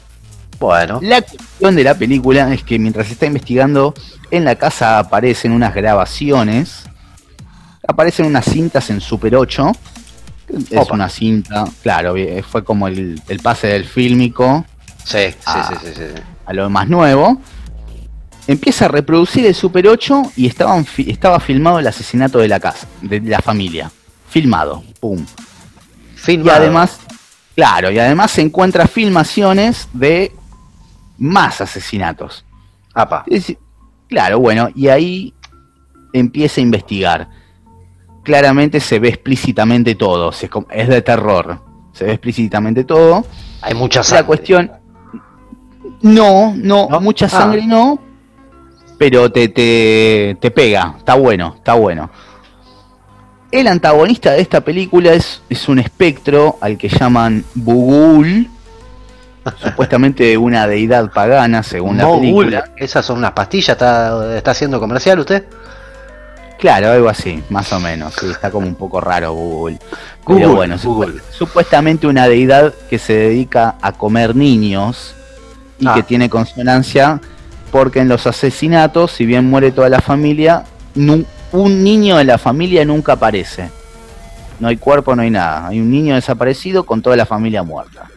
[0.59, 3.93] Bueno, la cuestión de la película es que mientras está investigando,
[4.31, 6.83] en la casa aparecen unas grabaciones,
[7.87, 9.71] aparecen unas cintas en Super 8.
[10.49, 10.93] Es Opa.
[10.93, 14.65] una cinta, claro, eh, fue como el, el pase del fílmico
[15.03, 15.77] sí, Ah.
[15.83, 16.01] sí, sí,
[16.45, 17.41] a lo más nuevo.
[18.47, 22.87] Empieza a reproducir el Super 8 y estaban estaba filmado el asesinato de la casa,
[23.01, 23.91] de la familia.
[24.29, 25.19] Filmado, pum.
[26.15, 26.57] Y Filmado.
[26.61, 26.97] además,
[27.55, 30.31] claro, y además se encuentra filmaciones de
[31.17, 32.45] más asesinatos.
[32.93, 33.25] Apa.
[33.27, 33.53] Es
[34.07, 35.33] claro, bueno, y ahí
[36.13, 37.27] empieza a investigar.
[38.27, 41.61] Claramente se ve explícitamente todo, se es de terror,
[41.93, 43.25] se ve explícitamente todo.
[43.61, 44.25] Hay mucha La sangre.
[44.25, 44.71] cuestión,
[46.01, 46.99] no, no, ¿No?
[46.99, 47.29] mucha Ah.
[47.29, 47.97] sangre no,
[48.97, 52.09] pero te, te, te pega, está bueno, está bueno.
[53.49, 58.49] El antagonista de esta película es, es un espectro al que llaman Bugul,
[59.63, 62.71] supuestamente una deidad pagana según la película.
[62.75, 63.69] Esas son unas pastillas.
[63.69, 65.45] ¿Está, ¿Está haciendo comercial usted?
[66.59, 68.15] Claro, algo así, más o menos.
[68.19, 69.77] Sí, está como un poco raro Google.
[70.25, 71.21] Pero Google, bueno, supu- Google.
[71.31, 75.13] supuestamente una deidad que se dedica a comer niños
[75.79, 75.93] y Ah.
[75.93, 77.21] que tiene consonancia
[77.71, 80.63] porque en los asesinatos, si bien muere toda la familia,
[81.51, 83.69] un niño de la familia nunca aparece.
[84.59, 85.67] No hay cuerpo, no hay nada.
[85.67, 88.09] Hay un niño desaparecido con toda la familia muerta.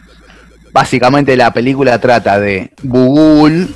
[0.73, 3.75] Básicamente la película trata de Bugul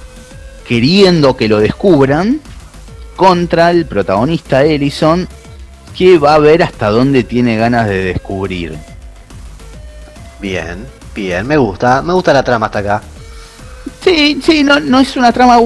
[0.67, 2.39] queriendo que lo descubran
[3.15, 5.28] contra el protagonista Ellison
[5.97, 8.78] que va a ver hasta dónde tiene ganas de descubrir.
[10.41, 12.01] Bien, bien, me gusta.
[12.01, 13.01] Me gusta la trama hasta acá.
[14.04, 15.60] Sí, sí, no, no es una trama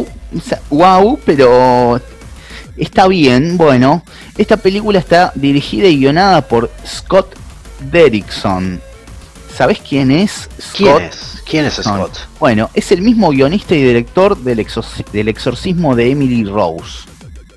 [0.69, 1.99] wow, pero
[2.77, 3.57] está bien.
[3.57, 4.03] Bueno,
[4.37, 7.35] esta película está dirigida y guionada por Scott
[7.91, 8.79] Derrickson.
[9.57, 10.77] ¿Sabes quién es Scott?
[10.77, 11.43] ¿Quién es?
[11.45, 12.17] ¿Quién es Scott?
[12.39, 17.09] Bueno, es el mismo guionista y director del, exorci- del exorcismo de Emily Rose.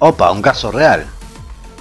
[0.05, 1.07] Opa, un caso real.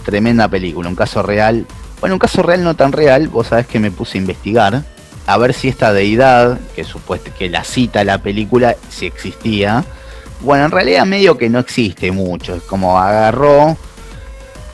[0.06, 1.66] Tremenda película, un caso real.
[2.00, 4.84] Bueno, un caso real no tan real, vos sabés que me puse a investigar
[5.26, 9.84] a ver si esta deidad, que supuesto que la cita la película, si existía.
[10.42, 13.76] Bueno, en realidad medio que no existe mucho, es como agarró,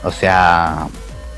[0.04, 0.90] o sea,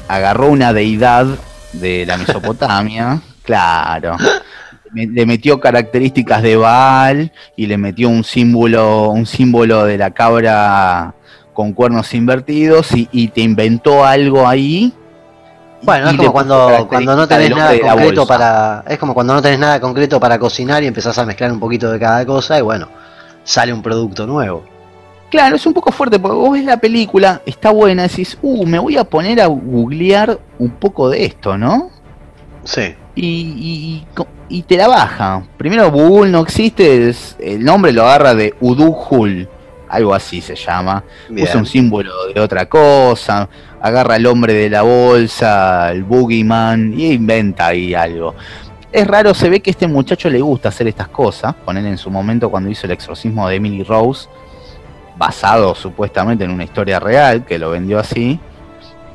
[0.07, 1.27] agarró una deidad
[1.73, 4.17] de la Mesopotamia, claro.
[4.95, 11.13] Le metió características de Baal y le metió un símbolo, un símbolo de la cabra
[11.59, 14.93] con cuernos invertidos y, y te inventó algo ahí.
[15.81, 18.83] Bueno, es como cuando, cuando no tenés nada concreto para.
[18.87, 21.91] Es como cuando no tenés nada concreto para cocinar y empezás a mezclar un poquito
[21.91, 22.87] de cada cosa y bueno,
[23.43, 24.63] sale un producto nuevo.
[25.29, 28.79] Claro, es un poco fuerte porque vos ves la película, está buena, decís, uh, me
[28.79, 31.89] voy a poner a googlear un poco de esto, ¿no?
[32.63, 32.95] Sí.
[33.15, 34.05] Y, y-
[34.47, 35.43] y te la baja.
[35.57, 39.49] Primero, Bugul no existe, es- el nombre lo agarra de Udujul,
[39.89, 41.03] algo así se llama.
[41.29, 41.47] Bien.
[41.47, 43.49] Usa un símbolo de otra cosa,
[43.81, 48.35] agarra al hombre de la bolsa, el boogeyman, y inventa ahí algo.
[48.91, 51.53] Es raro, se ve que a este muchacho le gusta hacer estas cosas.
[51.53, 54.27] Poner en su momento cuando hizo el exorcismo de Emily Rose,
[55.17, 58.39] basado supuestamente en una historia real, que lo vendió así.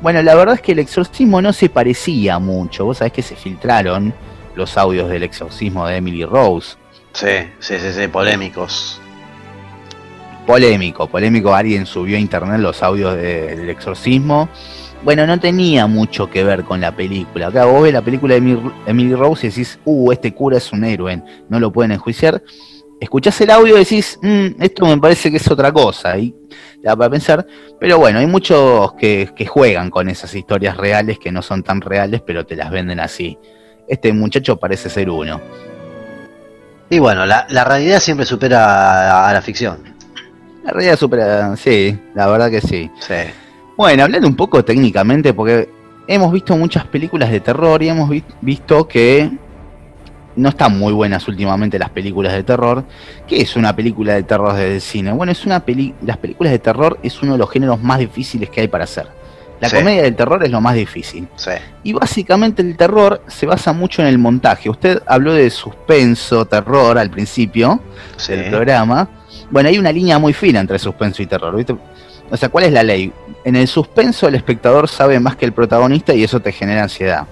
[0.01, 2.85] Bueno, la verdad es que el exorcismo no se parecía mucho.
[2.85, 4.13] Vos sabés que se filtraron
[4.55, 6.77] los audios del exorcismo de Emily Rose.
[7.13, 9.01] Sí, sí, sí, sí, polémicos.
[10.45, 11.53] Polémico, polémico.
[11.55, 14.47] Alguien subió a internet los audios de- del exorcismo.
[15.03, 17.47] Bueno, no tenía mucho que ver con la película.
[17.47, 20.83] Acá vos ves la película de Emily- Rose y decís, uh, este cura es un
[20.83, 22.41] héroe, no lo pueden enjuiciar.
[22.99, 26.17] Escuchás el audio y decís, "Mm, esto me parece que es otra cosa.
[26.17, 26.33] Y
[26.81, 27.45] da para pensar.
[27.79, 32.21] Pero bueno, hay muchos que, juegan con esas historias reales que no son tan reales,
[32.25, 33.37] pero te las venden así.
[33.87, 35.41] Este muchacho parece ser uno.
[36.89, 39.94] Y bueno, la, realidad siempre supera a la ficción.
[40.65, 42.89] La realidad supera, sí, la verdad que sí.
[42.99, 43.13] Sí.
[43.77, 45.69] Bueno, hablando un poco técnicamente, porque
[46.07, 49.29] hemos visto muchas películas de terror y hemos vi- visto que
[50.35, 52.83] no están muy buenas últimamente las películas de terror.
[53.27, 55.11] ¿Qué es una película de terror desde el cine?
[55.13, 58.49] Bueno, es una peli las películas de terror es uno de los géneros más difíciles
[58.49, 59.07] que hay para hacer.
[59.61, 59.77] La Sí.
[59.77, 61.27] comedia del terror es lo más difícil.
[61.35, 61.51] Sí.
[61.83, 64.69] Y básicamente el terror se basa mucho en el montaje.
[64.69, 67.79] Usted habló de suspenso, terror al principio
[68.17, 68.33] Sí.
[68.33, 69.07] del programa.
[69.49, 71.75] Bueno, hay una línea muy fina entre suspenso y terror, ¿viste?
[72.31, 73.11] O sea, ¿cuál es la ley?
[73.43, 77.25] En el suspenso el espectador sabe más que el protagonista y eso te genera ansiedad.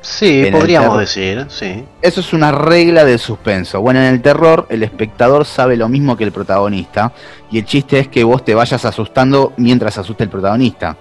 [0.00, 1.84] Sí, En podríamos decir, sí.
[2.00, 3.80] Eso es una regla del suspenso.
[3.80, 7.12] Bueno, en el terror el espectador sabe lo mismo que el protagonista
[7.52, 10.96] y el chiste es que vos te vayas asustando mientras asusta el protagonista.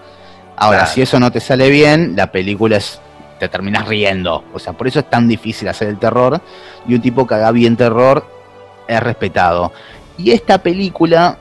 [0.55, 0.91] Ahora, Claro.
[0.93, 2.99] si eso no te sale bien, la película es
[3.39, 4.43] te terminás riendo.
[4.53, 6.39] O sea, por eso es tan difícil hacer el terror
[6.87, 8.23] y un tipo que haga bien terror
[8.87, 9.71] es respetado.
[10.17, 11.37] Y esta película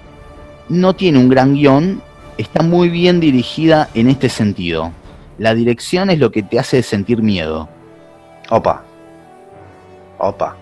[0.69, 2.03] no tiene un gran guion,
[2.39, 4.93] está muy bien dirigida en este sentido.
[5.39, 7.69] La dirección es lo que te hace sentir miedo.
[8.51, 8.83] Opa.
[10.19, 10.57] Opa.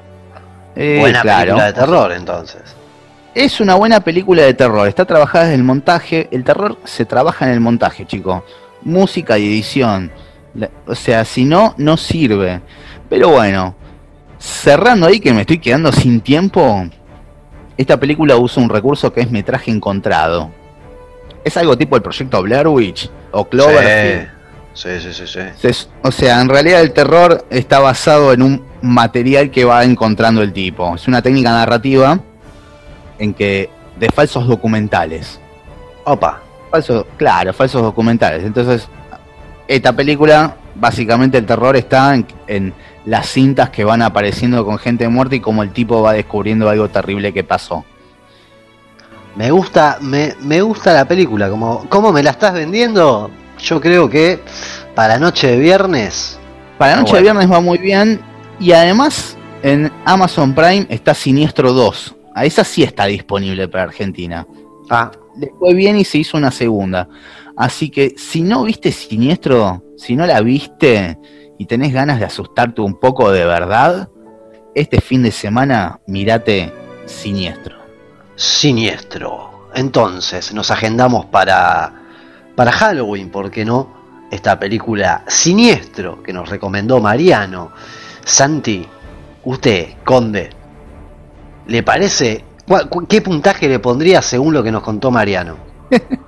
[0.77, 1.41] Eh, Buena claro.
[1.41, 2.63] película de terror, entonces.
[3.35, 6.29] Es una buena película de terror, está trabajada desde el montaje.
[6.31, 8.43] El terror se trabaja en el montaje, chicos.
[8.83, 10.11] Música y edición.
[10.87, 12.61] O sea, si no, no sirve.
[13.09, 13.75] Pero bueno,
[14.39, 16.87] cerrando ahí que me estoy quedando sin tiempo,
[17.77, 20.51] esta película usa un recurso que es metraje encontrado.
[21.45, 24.29] Es algo tipo el proyecto Blair Witch o Cloverfield.
[24.75, 25.89] Sí, sí, sí, sí.
[26.03, 30.53] O sea, en realidad el terror está basado en un material que va encontrando el
[30.53, 30.95] tipo.
[30.95, 32.21] Es una técnica narrativa
[33.19, 35.41] en que de falsos documentales.
[36.05, 36.41] Opa.
[36.71, 38.45] Falsos, claro, falsos documentales.
[38.45, 38.89] Entonces,
[39.67, 42.75] esta película, básicamente el terror está en, en
[43.05, 46.89] las cintas que van apareciendo con gente muerta y cómo el tipo va descubriendo algo
[46.89, 47.85] terrible que pasó.
[49.37, 51.49] Me gusta, me, me gusta la película.
[51.49, 53.31] Como, ¿Cómo me la estás vendiendo?
[53.59, 54.41] Yo creo que
[54.95, 56.39] para noche de viernes.
[56.79, 57.17] Para Noche bueno.
[57.17, 58.21] de Viernes va muy bien.
[58.61, 62.15] Y además, en Amazon Prime está Siniestro 2.
[62.35, 64.47] A esa sí está disponible para Argentina.
[64.89, 67.09] Ah, Le fue bien y se hizo una segunda.
[67.59, 71.19] Así que si no viste Siniestro, si no la viste
[71.59, 74.09] y tenés ganas de asustarte un poco de verdad,
[74.75, 76.73] este fin de semana mirate
[77.05, 77.77] Siniestro.
[78.37, 79.71] siniestro.
[79.75, 81.93] Entonces, nos agendamos para,
[82.55, 83.97] para Halloween, ¿por qué no?
[84.31, 87.73] Esta película Siniestro que nos recomendó Mariano.
[88.25, 88.87] Santi,
[89.45, 90.51] usted, Conde,
[91.67, 92.45] ¿le parece?
[92.69, 95.57] ¿Cuál- cu- ¿Qué puntaje le pondría según lo que nos contó Mariano?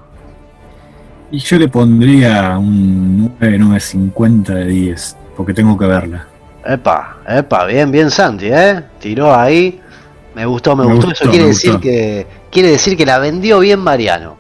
[1.31, 6.27] Y yo le pondría un 9, 950 de 10, porque tengo que verla.
[6.65, 8.83] Epa, epa, bien, bien Santi, ¿eh?
[9.01, 9.81] Tiró ahí.
[10.35, 11.09] Me gustó, me, Me gustó.
[11.09, 11.83] gustó, Eso quiere decir gustó.
[11.83, 14.37] que quiere decir que la vendió bien Mariano.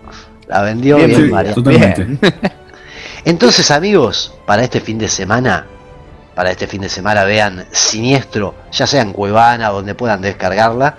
[0.48, 1.54] La vendió bien, Bien, Sí, Mariano.
[1.54, 2.04] totalmente.
[2.04, 2.18] Bien.
[3.24, 5.66] Entonces, amigos, para este fin de semana,
[6.34, 10.96] para este fin de semana vean Siniestro, ya sea en Cuevana, donde puedan descargarla.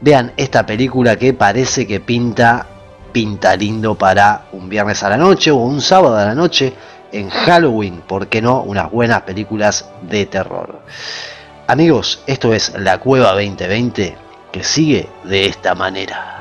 [0.00, 2.66] Vean esta película que parece que pinta
[3.12, 6.74] pinta lindo para un viernes a la noche o un sábado a la noche
[7.12, 8.62] en Halloween, ¿por qué no?
[8.62, 10.80] Unas buenas películas de terror.
[11.66, 14.16] Amigos, esto es La Cueva 2020
[14.52, 16.39] que sigue de esta manera.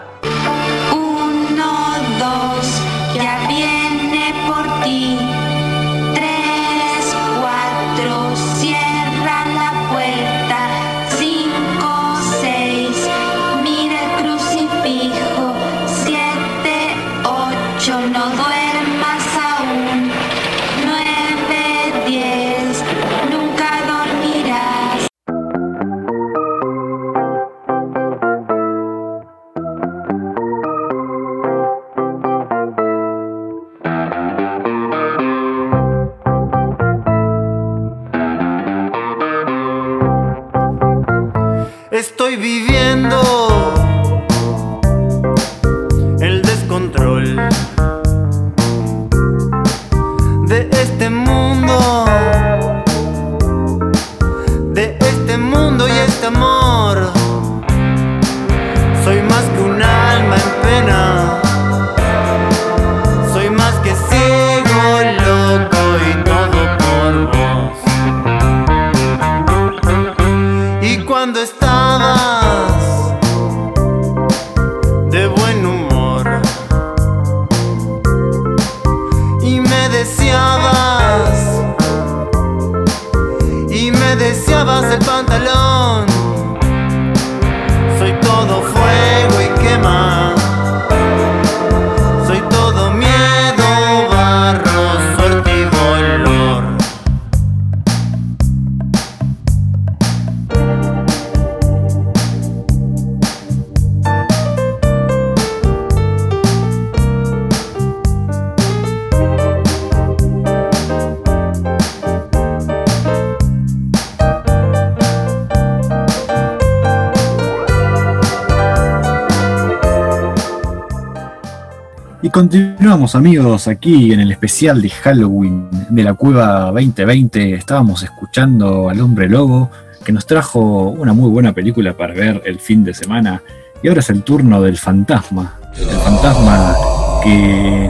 [122.33, 127.53] Continuamos amigos aquí en el especial de Halloween de la Cueva 2020.
[127.55, 129.71] Estábamos escuchando al hombre lobo
[130.03, 133.41] que nos trajo una muy buena película para ver el fin de semana.
[133.81, 135.55] Y ahora es el turno del fantasma.
[135.77, 136.75] El fantasma
[137.23, 137.89] que,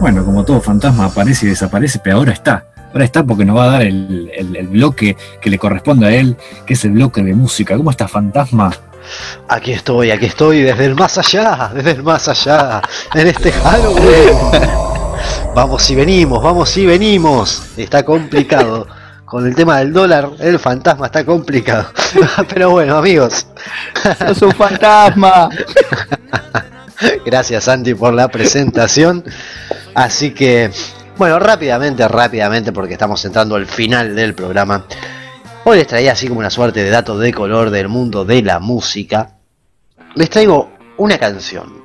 [0.00, 2.66] bueno, como todo fantasma aparece y desaparece, pero ahora está.
[2.92, 6.10] Ahora está porque nos va a dar el, el- el bloque que le corresponde a
[6.12, 7.76] él, que es el bloque de música.
[7.76, 8.72] ¿Cómo está fantasma?
[9.48, 12.82] Aquí estoy, aquí estoy, desde el más allá, desde el más allá,
[13.14, 14.36] en este Halloween.
[15.54, 17.62] Vamos y venimos, vamos y venimos.
[17.76, 18.86] Está complicado.
[19.24, 21.86] Con el tema del dólar, el fantasma está complicado.
[22.52, 23.46] Pero bueno, amigos,
[24.26, 25.48] ¡Es un fantasma!
[27.24, 29.24] gracias Santi por la presentación.
[29.94, 30.70] Así que,
[31.16, 34.84] bueno, rápidamente, rápidamente, porque estamos entrando al final del programa.
[35.64, 38.58] Hoy les traía así como una suerte de datos de color del mundo de la
[38.60, 39.36] música.
[40.14, 41.80] Les traigo una canción.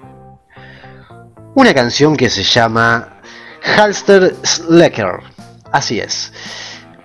[1.55, 3.19] Una canción que se llama
[3.76, 5.19] Halster Slacker.
[5.71, 6.32] Así es.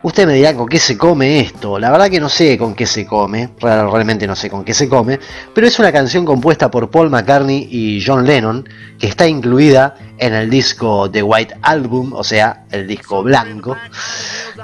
[0.03, 1.79] Usted me dirá con qué se come esto.
[1.79, 3.51] La verdad que no sé con qué se come.
[3.61, 5.21] Real- Realmente no sé con qué se come.
[5.55, 8.67] Pero es una canción compuesta por Paul McCartney y John Lennon.
[8.99, 12.15] Que está incluida en el disco The White Album.
[12.15, 13.77] O sea, el disco blanco.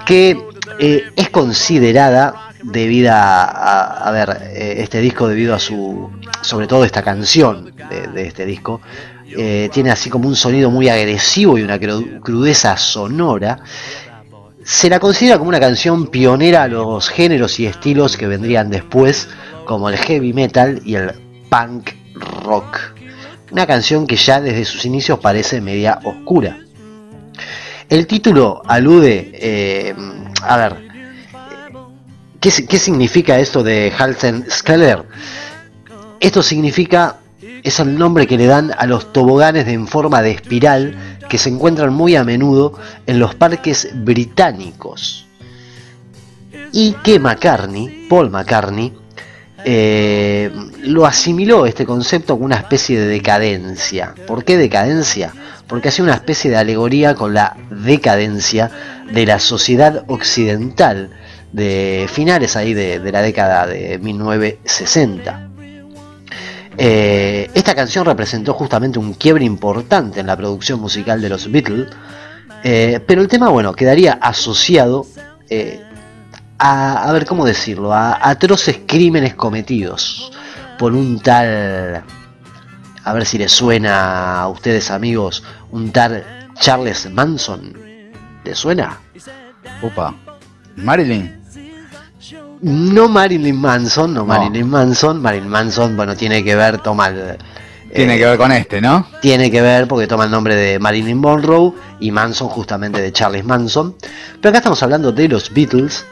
[0.06, 0.38] Que
[0.78, 3.44] eh, es considerada debido a,
[4.08, 6.10] a- ver, eh, este disco debido a su,
[6.42, 7.72] sobre todo esta canción
[8.14, 8.80] de, este disco,
[9.36, 13.60] eh, tiene así como un sonido muy agresivo y una cru- crudeza sonora.
[14.64, 19.28] Se la considera como una canción pionera a los géneros y estilos que vendrían después,
[19.64, 21.12] como el heavy metal y el
[21.48, 21.90] punk
[22.44, 22.78] rock.
[23.52, 26.58] Una canción que ya desde sus inicios parece media oscura.
[27.88, 29.30] El título alude,
[30.48, 30.88] a ver,
[32.40, 35.04] ¿qué, si- qué significa esto de Halsen Skeller?
[36.20, 37.16] Esto significa,
[37.62, 41.38] es el nombre que le dan a los toboganes de en forma de espiral que
[41.38, 45.26] se encuentran muy a menudo en los parques británicos.
[46.72, 48.92] Y que McCartney, Paul McCartney,
[49.64, 50.50] eh,
[50.82, 54.14] lo asimiló este concepto con una especie de decadencia.
[54.26, 55.32] ¿Por qué decadencia?
[55.68, 58.70] Porque hacía una especie de alegoría con la decadencia
[59.12, 61.10] de la sociedad occidental
[61.52, 65.46] de finales ahí de, de la década de 1960.
[66.78, 71.88] Eh, esta canción representó justamente un quiebre importante en la producción musical de los Beatles,
[72.62, 75.06] eh, pero el tema, bueno, quedaría asociado
[75.48, 75.80] eh,
[76.58, 80.32] a, a ver cómo decirlo, a atroces crímenes cometidos
[80.78, 82.02] por un tal,
[83.06, 86.24] a ver si les suena a ustedes amigos, un tal
[86.58, 87.72] Charles Manson.
[88.42, 88.98] ¿Les suena?
[89.80, 90.12] Opa.
[90.74, 91.40] Marilyn.
[92.62, 94.26] No Marilyn Manson, no, No.
[94.26, 95.22] Marilyn Manson.
[95.22, 97.38] Marilyn Manson, bueno, tiene que ver, toma el,
[97.94, 99.06] Tiene eh, que ver con este, ¿no?
[99.22, 103.44] tiene que ver porque toma el nombre de Marilyn Monroe y Manson justamente de Charles
[103.44, 103.94] Manson.
[104.40, 106.04] Pero acá estamos hablando de los Beatles,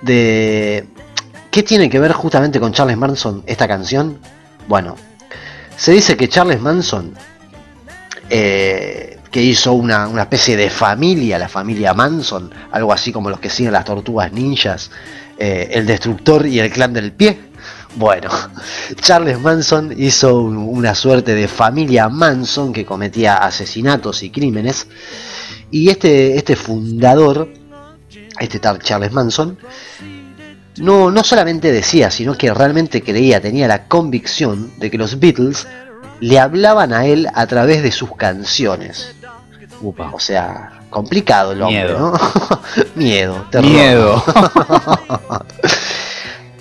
[0.00, 0.86] de
[1.50, 4.20] ¿qué tiene que ver justamente con Charles Manson esta canción?
[4.68, 4.94] Bueno,
[5.80, 7.14] se dice que Charles Manson,
[8.28, 13.40] eh, que hizo una, una especie de familia, la familia Manson, algo así como los
[13.40, 14.90] que siguen las tortugas ninjas,
[15.38, 17.38] eh, el destructor y el clan del pie.
[17.96, 18.28] Bueno,
[19.00, 24.86] Charles Manson hizo un- una suerte de familia Manson que cometía asesinatos y crímenes.
[25.70, 27.48] Y este, este fundador,
[28.38, 29.56] este tal Charles Manson,
[30.80, 35.66] no, no solamente decía, sino que realmente creía, tenía la convicción de que los Beatles
[36.20, 39.14] le hablaban a él a través de sus canciones.
[39.80, 40.10] Upa.
[40.12, 41.98] O sea, complicado el hombre, Miedo.
[41.98, 42.20] ¿no?
[42.94, 43.70] Miedo, terror.
[43.70, 44.24] Miedo.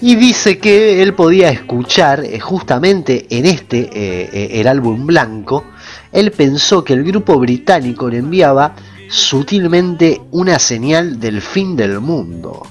[0.02, 5.66] Y dice que él podía escuchar eh, justamente en este, eh, eh, el álbum blanco,
[6.14, 8.76] él pensó que el grupo británico le enviaba
[9.10, 12.66] sutilmente una señal del fin del mundo.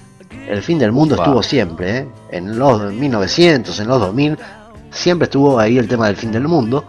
[0.49, 2.09] El fin del mundo estuvo siempre, ¿eh?
[2.31, 4.39] en los 1900, en los 2000,
[4.91, 6.87] siempre estuvo ahí el tema del fin del mundo.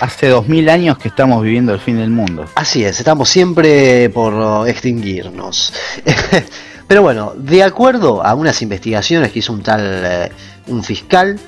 [0.00, 2.44] Hace dos mil años que estamos viviendo el fin del mundo.
[2.54, 5.72] Así es, estamos siempre por extinguirnos.
[6.86, 10.32] Pero bueno, de acuerdo a unas investigaciones que hizo un tal, eh,
[10.66, 11.38] un fiscal,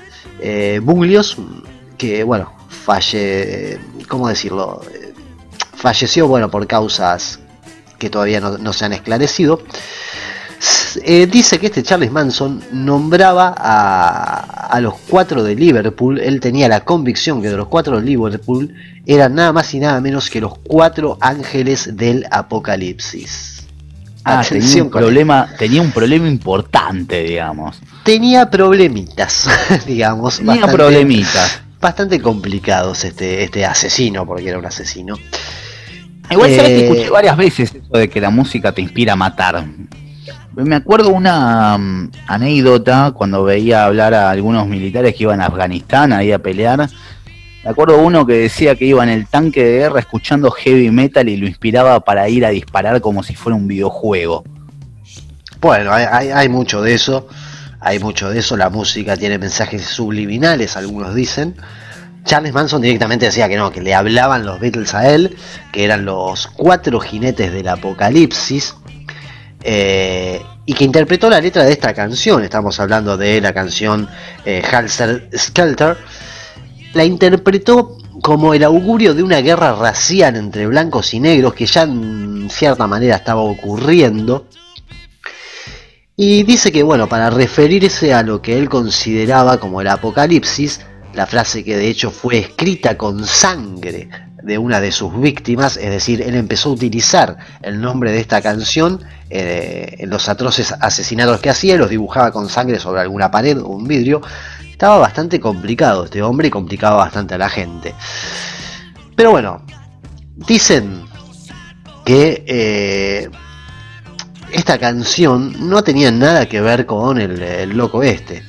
[0.40, 1.36] eh, Buglios,
[1.98, 3.78] que bueno, falle,
[4.08, 4.80] ¿cómo decirlo?
[4.90, 5.12] Eh,
[5.74, 7.40] Falleció, bueno, por causas
[7.98, 9.60] que todavía no, no se han esclarecido.
[11.04, 16.20] Eh, dice que este Charles Manson nombraba a, a los cuatro de Liverpool.
[16.20, 18.74] Él tenía la convicción que de los cuatro de Liverpool
[19.06, 23.64] eran nada más y nada menos que los cuatro ángeles del apocalipsis.
[24.24, 27.80] Ah, tenía un problema, tenía un problema importante, digamos.
[28.04, 29.48] tenía problemitas,
[29.86, 30.36] digamos.
[30.36, 31.60] Tenía bastante- problemitas.
[31.80, 35.16] bastante complicados este, este asesino, porque era un asesino.
[36.30, 39.16] Igual sabes que Eh, escuché varias veces eso de que la música te inspira a
[39.16, 39.64] matar.
[40.54, 46.12] Me acuerdo una mm, anécdota cuando veía hablar a algunos militares que iban a Afganistán
[46.12, 46.88] ahí a pelear.
[47.64, 51.28] Me acuerdo uno que decía que iba en el tanque de guerra escuchando heavy metal
[51.28, 54.44] y lo inspiraba para ir a disparar como si fuera un videojuego.
[55.60, 57.28] Bueno, hay, hay- hay mucho de eso,
[57.80, 61.54] hay mucho de eso, la música tiene mensajes subliminales, algunos dicen.
[62.24, 65.36] Charles Manson directamente decía que no, que le hablaban los Beatles a él,
[65.72, 68.74] que eran los cuatro jinetes del apocalipsis,
[69.62, 74.08] eh, y que interpretó la letra de esta canción, estamos hablando de la canción
[74.44, 75.96] eh, Halser Skelter,
[76.94, 81.82] la interpretó como el augurio de una guerra racial entre blancos y negros que ya
[81.82, 84.46] en cierta manera estaba ocurriendo.
[86.14, 90.80] Y dice que, bueno, para referirse a lo que él consideraba como el apocalipsis,
[91.14, 94.08] la frase que de hecho fue escrita con sangre
[94.42, 98.42] de una de sus víctimas, es decir, él empezó a utilizar el nombre de esta
[98.42, 103.58] canción eh, en los atroces asesinatos que hacía, los dibujaba con sangre sobre alguna pared
[103.58, 104.20] o un vidrio.
[104.70, 107.94] Estaba bastante complicado este hombre y complicaba bastante a la gente.
[109.14, 109.64] Pero bueno,
[110.34, 111.04] dicen
[112.04, 113.30] que eh,
[114.50, 118.42] esta canción no tenía nada que ver con el loco este.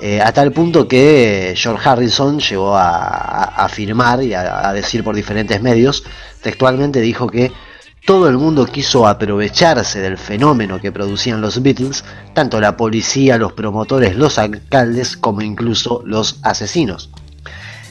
[0.00, 4.72] Eh, a tal punto que George Harrison llegó a, a- a afirmar y a, a
[4.74, 6.04] decir por diferentes medios,
[6.42, 7.50] textualmente dijo que
[8.04, 13.54] todo el mundo quiso aprovecharse del fenómeno que producían los Beatles, tanto la policía, los
[13.54, 17.10] promotores, los alcaldes, como incluso los asesinos.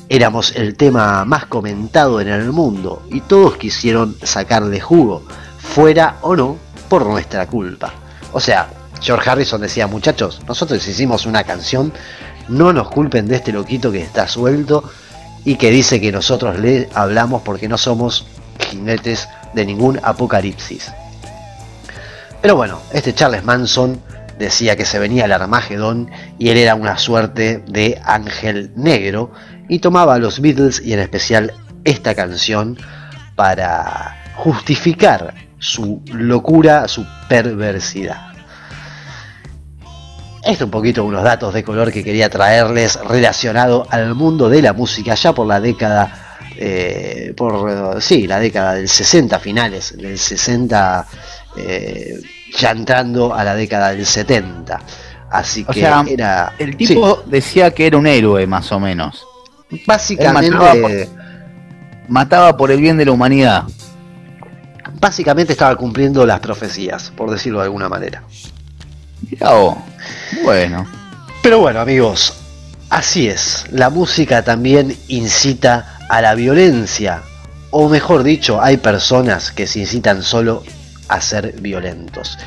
[0.08, 5.24] Éramos el tema más comentado en el mundo y todos quisieron sacarle jugo,
[5.58, 7.92] fuera o no, por nuestra culpa.
[8.32, 8.70] O sea,
[9.06, 11.94] George Harrison decía, muchachos, nosotros hicimos una canción,
[12.48, 14.84] no nos culpen de este loquito que está suelto
[15.44, 18.26] y que dice que nosotros le hablamos porque no somos
[18.72, 20.92] jinetes de ningún apocalipsis.
[22.42, 24.02] Pero bueno, este Charles Manson
[24.40, 29.32] decía que se venía el Armagedón y él era una suerte de ángel negro
[29.70, 31.54] y tomaba a los Beatles y en especial
[31.84, 32.76] esta canción
[33.36, 38.35] para justificar su locura, su perversidad.
[40.46, 44.74] Esto un poquito unos datos de color que quería traerles relacionado al mundo de la
[44.74, 51.08] música ya por la década, eh, por sí, la década del 60 finales, del 60
[51.58, 52.20] eh,
[52.56, 54.80] ya entrando a la década del 70.
[55.32, 59.26] Así O que sea, era El tipo decía que era un héroe, más o menos.
[59.88, 60.92] básicamente mataba, por,
[62.08, 63.64] mataba por el bien de la humanidad.
[65.02, 68.22] básicamente estaba cumpliendo las profecías, por decirlo de alguna manera.
[69.22, 69.52] Mirá.
[70.44, 70.86] Bueno.
[71.42, 72.34] Pero bueno, amigos,
[72.90, 73.66] así es.
[73.72, 77.22] La música también incita a la violencia.
[77.72, 80.64] O mejor dicho, hay personas que se incitan solo
[81.08, 82.38] a ser violentos.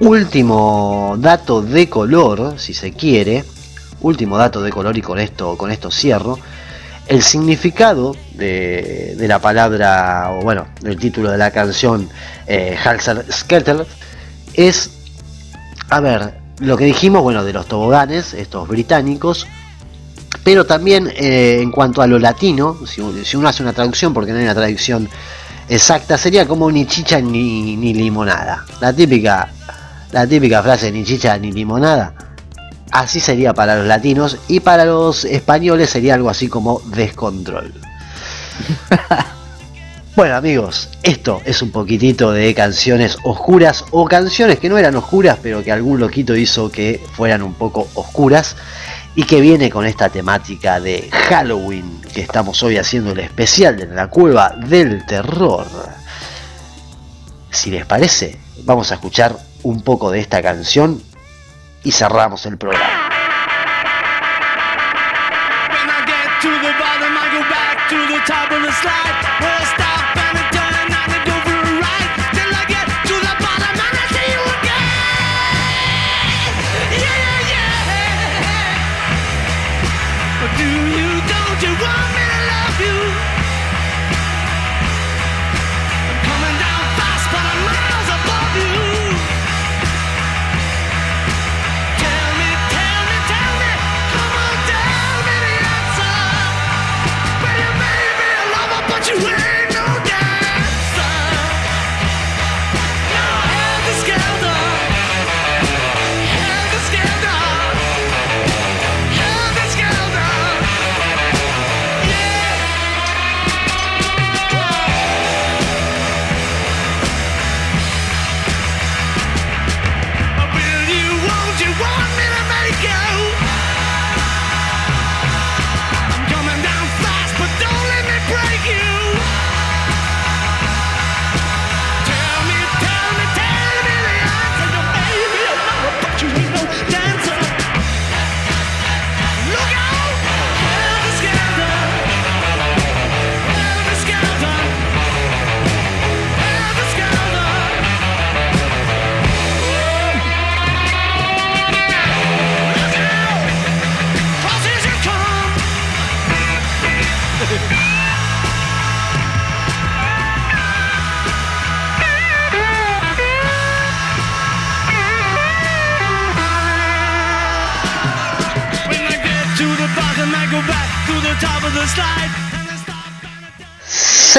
[0.00, 3.44] Último dato de color, si se quiere.
[4.00, 6.38] Último dato de color y con esto, con esto cierro.
[7.06, 12.08] El significado de, la palabra, o bueno, del título de la canción
[12.46, 13.86] eh, Halser Skelter
[14.54, 15.01] es
[15.92, 19.46] a ver, lo que dijimos, bueno, de los toboganes, estos británicos,
[20.42, 24.38] pero también eh, en cuanto a lo latino, si, uno hace una traducción, porque no
[24.38, 25.06] hay una traducción
[25.68, 28.64] exacta, sería como ni chicha ni, ni limonada.
[28.80, 29.50] La típica,
[30.12, 32.14] la típica frase ni chicha ni limonada.
[32.90, 37.70] Así sería para los latinos y para los españoles sería algo así como descontrol.
[40.14, 45.38] Bueno amigos, esto es un poquitito de canciones oscuras o canciones que no eran oscuras
[45.42, 48.54] pero que algún loquito hizo que fueran un poco oscuras
[49.14, 53.86] y que viene con esta temática de Halloween que estamos hoy haciendo el especial de
[53.86, 55.66] la cueva del terror.
[57.50, 61.02] Si les parece, vamos a escuchar un poco de esta canción
[61.84, 63.01] y cerramos el programa.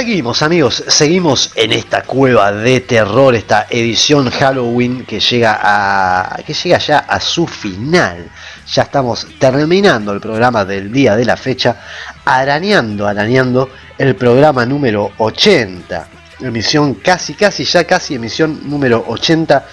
[0.04, 6.54] Seguimos amigos, seguimos en esta cueva de terror, esta edición Halloween que llega a que
[6.54, 8.30] llega ya a su final.
[8.70, 11.78] Ya estamos terminando el programa del día de la fecha,
[12.26, 16.08] arañando, arañando el programa número 80.
[16.42, 19.66] Emisión casi, casi, ya casi emisión número 80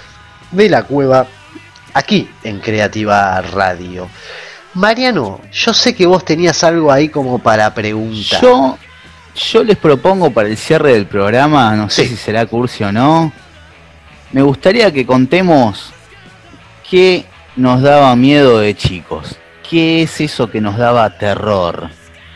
[0.52, 1.26] de la cueva
[1.92, 4.08] aquí en Creativa Radio.
[4.74, 8.40] Mariano, yo sé que vos tenías algo ahí como para preguntar.
[8.40, 8.78] Yo,
[9.52, 12.10] yo les propongo para el cierre del programa, no sé Sí.
[12.10, 13.32] si será cursi o no,
[14.32, 15.92] me gustaría que contemos
[16.88, 17.24] qué
[17.56, 19.36] nos daba miedo de chicos.
[19.68, 21.88] ¿Qué es eso que nos daba terror?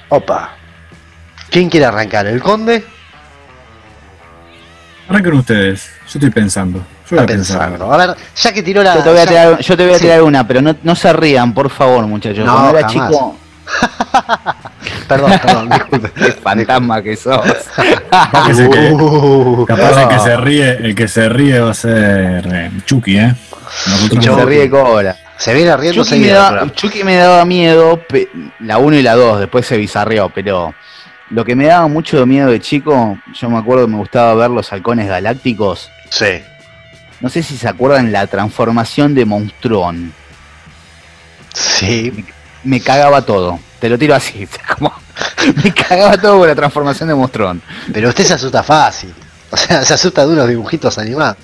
[0.09, 0.53] Opa.
[1.51, 2.27] ¿Quién quiere arrancar?
[2.27, 2.85] ¿El conde?
[5.09, 5.91] Arranquen ustedes.
[6.09, 6.79] Yo estoy pensando.
[7.11, 7.93] Yo voy a pensando.
[7.93, 8.95] A ver, ya que tiró la.
[8.97, 10.03] Yo te voy a ya- tirar, yo te voy a Sí.
[10.05, 12.45] tirar una, pero no, no se rían, por favor, muchachos.
[12.47, 13.11] No, Cuando era jamás.
[13.11, 13.37] chico,
[15.09, 16.11] Perdón, perdón, disculpe.
[16.15, 17.41] qué fantasma que sos.
[18.11, 20.25] Capaz que, que- Uh, capaz el que no.
[20.25, 23.35] se ríe, el que se ríe va a ser eh, Chucky, ¿eh?
[23.87, 24.39] Nosotros Chucky.
[24.41, 25.17] se ríe cobra.
[25.37, 26.73] se viene riendo Chucky me, daba, programa.
[26.75, 28.01] Chucky me daba miedo,
[28.61, 30.75] la 1 y la 2, después se bizarreó, pero
[31.31, 34.51] lo que me daba mucho miedo de chico, yo me acuerdo que me gustaba ver
[34.51, 35.91] los halcones galácticos.
[36.11, 36.43] Sí.
[37.21, 40.13] No sé si se acuerdan la transformación de Monstrón.
[41.53, 42.13] Sí.
[42.63, 43.59] Me cagaba todo.
[43.85, 44.49] Te lo tiro así.
[44.79, 44.95] como-
[45.63, 47.61] me cagaba todo con la transformación de Monstrón.
[47.93, 49.13] Pero usted se asusta fácil.
[49.51, 51.37] O sea, se asusta de unos dibujitos animados.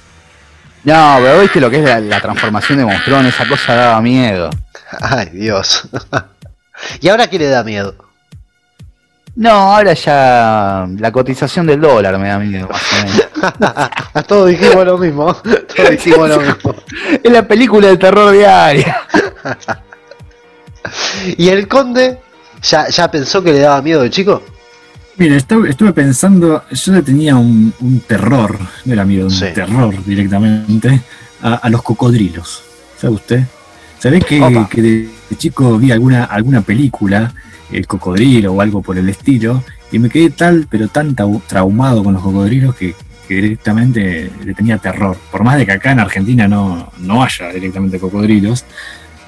[0.84, 4.48] No, pero viste lo que es la, la transformación de Monstrón, esa cosa daba miedo.
[5.02, 5.86] Ay, Dios.
[7.02, 7.94] ¿Y ahora qué le da miedo?
[9.36, 14.26] No, ahora ya la cotización del dólar me da miedo, más o menos.
[14.26, 15.34] Todos dijimos lo mismo.
[15.34, 16.74] Todos dijimos lo mismo.
[17.22, 19.02] Es la película de terror diaria.
[21.36, 22.18] ¿Y el conde?
[22.62, 24.42] ¿Ya, ya pensó que le daba miedo de chico?
[25.16, 29.46] Mira, estu- estuve pensando, yo le tenía un, un terror, no era miedo, un Sí.
[29.54, 31.00] terror directamente,
[31.42, 32.62] a, a los cocodrilos.
[32.98, 33.44] ¿Sabe usted?
[33.98, 37.32] ¿Sabés que, que de, de chico vi alguna, alguna película,
[37.70, 41.14] el cocodrilo o algo por el estilo, y me quedé tal, pero tan
[41.46, 42.94] traumado con los cocodrilos que,
[43.28, 45.16] que directamente le tenía terror.
[45.30, 48.64] Por más de que acá en Argentina no, no haya directamente cocodrilos,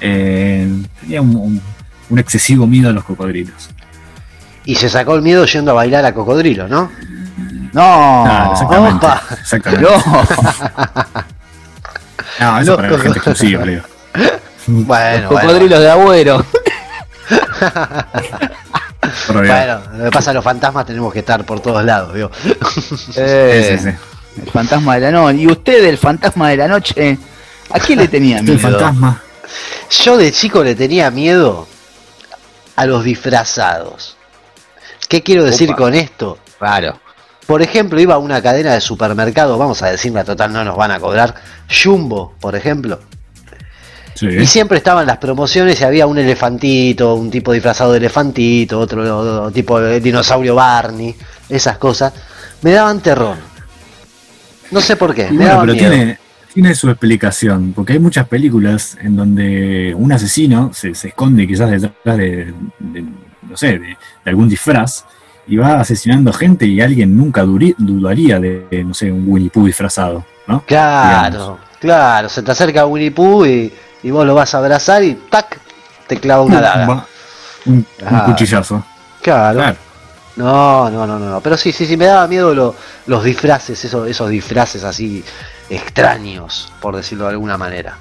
[0.01, 0.69] eh,
[1.01, 1.63] tenía un, un-
[2.13, 3.71] un excesivo miedo a los cocodrilos.
[4.65, 6.91] Y se sacó el miedo yendo a bailar a cocodrilo, ¿no?
[7.73, 9.07] No, Claro, exactamente.
[9.07, 9.23] opa.
[9.41, 9.87] exactamente.
[9.91, 10.03] no.
[12.41, 13.83] No, eso No, para la gente exclusiva, Leo.
[14.67, 16.45] Bueno, Los cocodrilos de agüero.
[19.33, 22.31] Bueno, lo que pasa, los fantasmas tenemos que estar por todos lados, ¿vio?
[23.17, 24.41] Eh, Sí, sí, sí.
[24.45, 25.39] El fantasma de la noche.
[25.39, 27.19] ¿Y usted, el fantasma de la noche?
[27.71, 28.53] ¿A quién le tenía miedo?
[28.55, 29.21] el fantasma.
[30.05, 31.67] Yo de chico le tenía miedo
[32.77, 34.17] a los disfrazados.
[35.09, 35.79] ¿Qué quiero decir Opa.
[35.79, 36.39] con esto?
[36.59, 36.99] Claro.
[37.47, 40.91] Por ejemplo, iba a una cadena de supermercado, vamos a decirla total, no nos van
[40.93, 41.35] a cobrar,
[41.69, 43.01] Jumbo, por ejemplo.
[44.15, 44.27] Sí.
[44.29, 49.51] Y siempre estaban las promociones y había un elefantito, un tipo disfrazado de elefantito, otro
[49.51, 51.17] tipo de dinosaurio Barney,
[51.49, 52.13] esas cosas.
[52.61, 53.37] Me daban terror.
[54.71, 55.91] No sé por qué, Y me bueno, daban pero miedo.
[55.91, 56.19] tiene,
[56.53, 61.71] tiene su explicación, porque hay muchas películas en donde un asesino se, se esconde quizás
[61.71, 65.05] detrás de, de, no sé, de, de algún disfraz
[65.47, 69.67] y va asesinando gente y alguien nunca duri- dudaría de, no sé, un Winnie Pooh
[69.67, 70.63] disfrazado, ¿no?
[70.67, 71.59] Claro, Digamos.
[71.81, 73.73] claro, se te acerca Winnie Pooh y,
[74.03, 75.59] y vos lo vas a abrazar y ¡tac!
[76.07, 77.07] te clava una daga.
[77.67, 78.25] Un, un Claro.
[78.27, 78.85] cuchillazo.
[79.23, 79.59] Claro.
[79.59, 79.77] Claro.
[80.35, 81.41] No, no, no, no, no.
[81.41, 82.75] Pero sí, sí, sí, me daba miedo lo-
[83.07, 85.23] los disfraces, esos, esos disfraces así
[85.73, 87.97] extraños, por decirlo de alguna manera.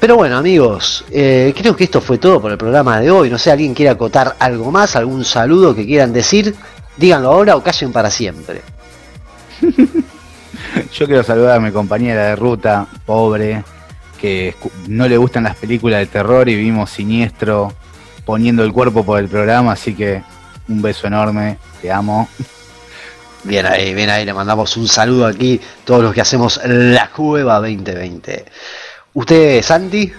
[0.00, 3.30] Pero bueno, amigos, eh, creo que esto fue todo por el programa de hoy.
[3.30, 4.96] No sé, ¿alguien quiere acotar algo más?
[4.96, 6.54] ¿Algún saludo que quieran decir?
[6.96, 8.62] Díganlo ahora o callen para siempre.
[10.92, 13.64] Yo quiero saludar a mi compañera de ruta, pobre,
[14.20, 14.54] que
[14.88, 17.72] no le gustan las películas de terror y vimos siniestro
[18.24, 20.22] poniendo el cuerpo por el programa, así que
[20.68, 22.28] un beso enorme, te amo.
[23.44, 27.60] Bien ahí, bien ahí, le mandamos un saludo aquí, todos los que hacemos la Cueva
[27.60, 28.44] 2020.
[29.12, 30.10] ¿Usted, Santi?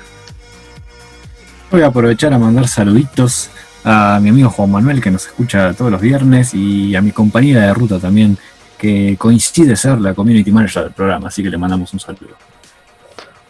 [1.72, 3.50] Voy a aprovechar a mandar saluditos
[3.84, 7.62] a mi amigo Juan Manuel que nos escucha todos los viernes y a mi compañera
[7.62, 8.38] de ruta también
[8.78, 12.36] que coincide ser la community manager del programa, así que le mandamos un saludo.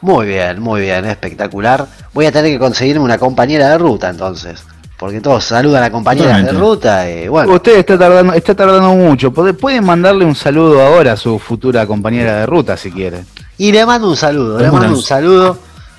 [0.01, 1.85] Muy bien, muy bien, espectacular.
[2.13, 4.63] Voy a tener que conseguirme una compañera de ruta entonces.
[4.97, 7.51] Porque todos saludan a compañeras de ruta y bueno.
[7.53, 9.31] Usted está tardando, está tardando mucho.
[9.31, 13.25] Puede- Pueden mandarle un saludo ahora a su futura compañera de ruta si quiere.
[13.57, 15.57] Y le mando un saludo, le mando un saludo.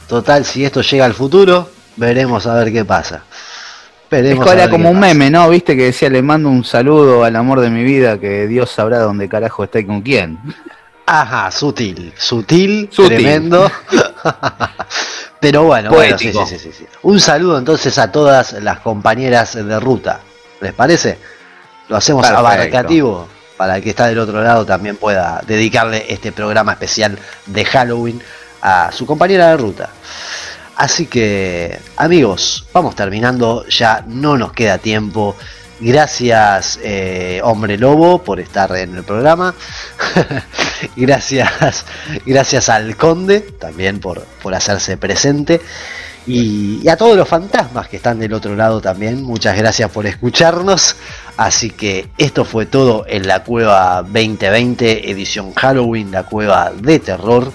[0.08, 3.22] Total, si esto llega al futuro, veremos a ver qué pasa.
[4.04, 5.08] Esperemos Es a era como un pasa.
[5.14, 5.48] meme, ¿no?
[5.50, 9.00] Viste que decía, le mando un saludo al amor de mi vida, que Dios sabrá
[9.00, 10.38] dónde carajo está y con quién.
[11.06, 13.08] Ajá, sutil, sutil, Sutil.
[13.16, 13.70] tremendo.
[15.40, 16.86] Pero bueno, bueno, sí, sí, sí, sí, sí.
[17.02, 20.20] Un saludo entonces a todas las compañeras de ruta.
[20.60, 21.18] ¿Les parece?
[21.88, 22.46] Lo hacemos Perfecto.
[22.46, 27.64] abarcativo para el que está del otro lado también pueda dedicarle este programa especial de
[27.64, 28.20] Halloween
[28.60, 29.90] a su compañera de ruta.
[30.76, 35.36] Así que, amigos, vamos terminando, ya no nos queda tiempo.
[35.78, 39.54] Gracias, eh, Hombre Lobo, por estar en el programa.
[40.96, 41.84] gracias,
[42.24, 45.60] gracias al Conde también por, por hacerse presente.
[46.26, 50.06] Y, y a todos los fantasmas que están del otro lado también, muchas gracias por
[50.06, 50.96] escucharnos.
[51.36, 57.52] Así que esto fue todo en la Cueva 2020, edición Halloween, la Cueva de Terror.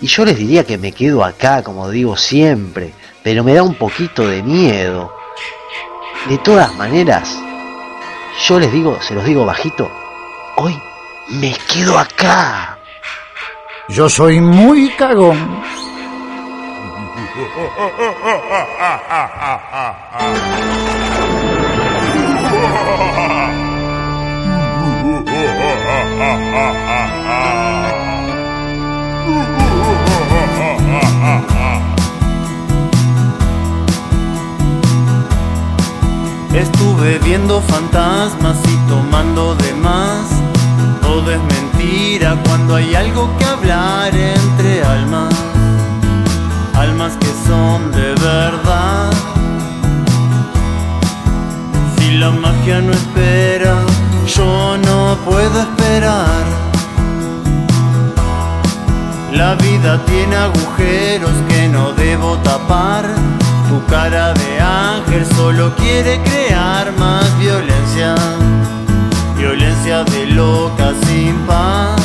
[0.00, 2.92] Y yo les diría que me quedo acá, como digo siempre,
[3.24, 5.12] pero me da un poquito de miedo.
[6.28, 7.40] De todas maneras,
[8.48, 9.88] yo les digo, se los digo bajito,
[10.56, 10.76] hoy
[11.28, 12.78] me quedo acá.
[13.88, 15.62] Yo soy muy cagón.
[36.96, 40.28] Estuve viendo fantasmas y tomando de más.
[41.02, 45.34] Todo es mentira cuando hay algo que hablar entre almas.
[46.74, 49.12] Almas que son de verdad.
[51.98, 53.76] Si la magia no espera,
[54.34, 56.44] yo no puedo esperar.
[59.34, 63.04] La vida tiene agujeros que no debo tapar.
[63.68, 68.14] Tu cara de ángel solo quiere crear más violencia.
[69.36, 72.00] Violencia de loca sin paz.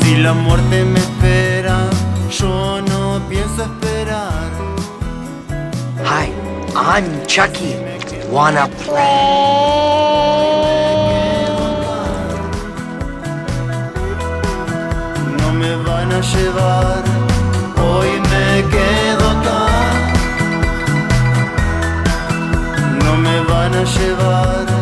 [0.00, 1.78] Si la muerte me espera,
[2.38, 4.50] yo no pienso esperar.
[6.04, 6.30] Hi,
[6.74, 7.94] I'm Chucky.
[8.30, 8.68] Wanna
[15.38, 17.04] No me van a llevar,
[23.82, 24.73] Shiva